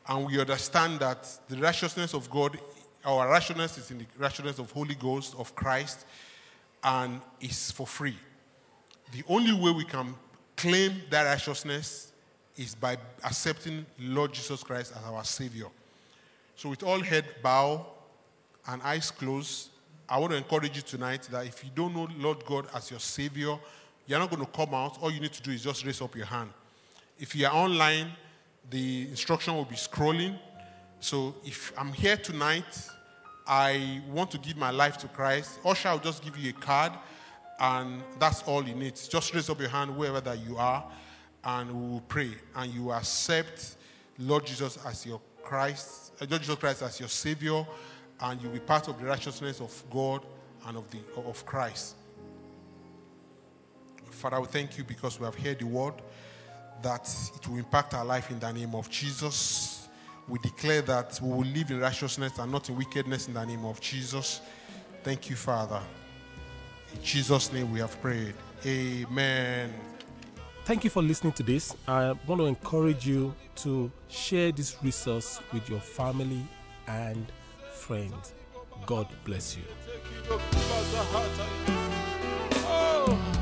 [0.08, 2.56] and we understand that the righteousness of God,
[3.04, 6.06] our righteousness is in the righteousness of Holy Ghost, of Christ,
[6.84, 8.16] and is for free.
[9.10, 10.14] The only way we can
[10.56, 12.12] claim that righteousness
[12.56, 15.66] is by accepting Lord Jesus Christ as our Savior.
[16.54, 17.86] So, with all head bow
[18.68, 19.70] and eyes closed,
[20.08, 23.00] I want to encourage you tonight that if you don't know Lord God as your
[23.00, 23.58] Savior,
[24.06, 24.98] you're not going to come out.
[25.02, 26.50] All you need to do is just raise up your hand.
[27.18, 28.12] If you are online,
[28.70, 30.38] the instruction will be scrolling.
[31.00, 32.88] So if I'm here tonight,
[33.48, 35.58] I want to give my life to Christ.
[35.64, 36.92] Usher will just give you a card,
[37.58, 38.94] and that's all you need.
[38.94, 40.84] Just raise up your hand wherever that you are,
[41.44, 42.30] and we will pray.
[42.54, 43.76] And you accept
[44.18, 47.66] Lord Jesus as your Christ, Lord Jesus Christ as your Savior,
[48.20, 50.22] and you'll be part of the righteousness of God
[50.66, 51.96] and of the of Christ.
[54.10, 55.94] Father, we thank you because we have heard the word
[56.82, 59.88] that it will impact our life in the name of Jesus.
[60.28, 63.64] We declare that we will live in righteousness and not in wickedness in the name
[63.64, 64.40] of Jesus.
[65.04, 65.80] Thank you, Father.
[66.94, 68.34] In Jesus' name we have prayed.
[68.64, 69.72] Amen.
[70.64, 71.76] Thank you for listening to this.
[71.86, 76.42] I want to encourage you to share this resource with your family
[76.88, 77.24] and
[77.86, 78.32] friends.
[78.84, 79.62] God bless you.
[82.68, 83.36] Oh.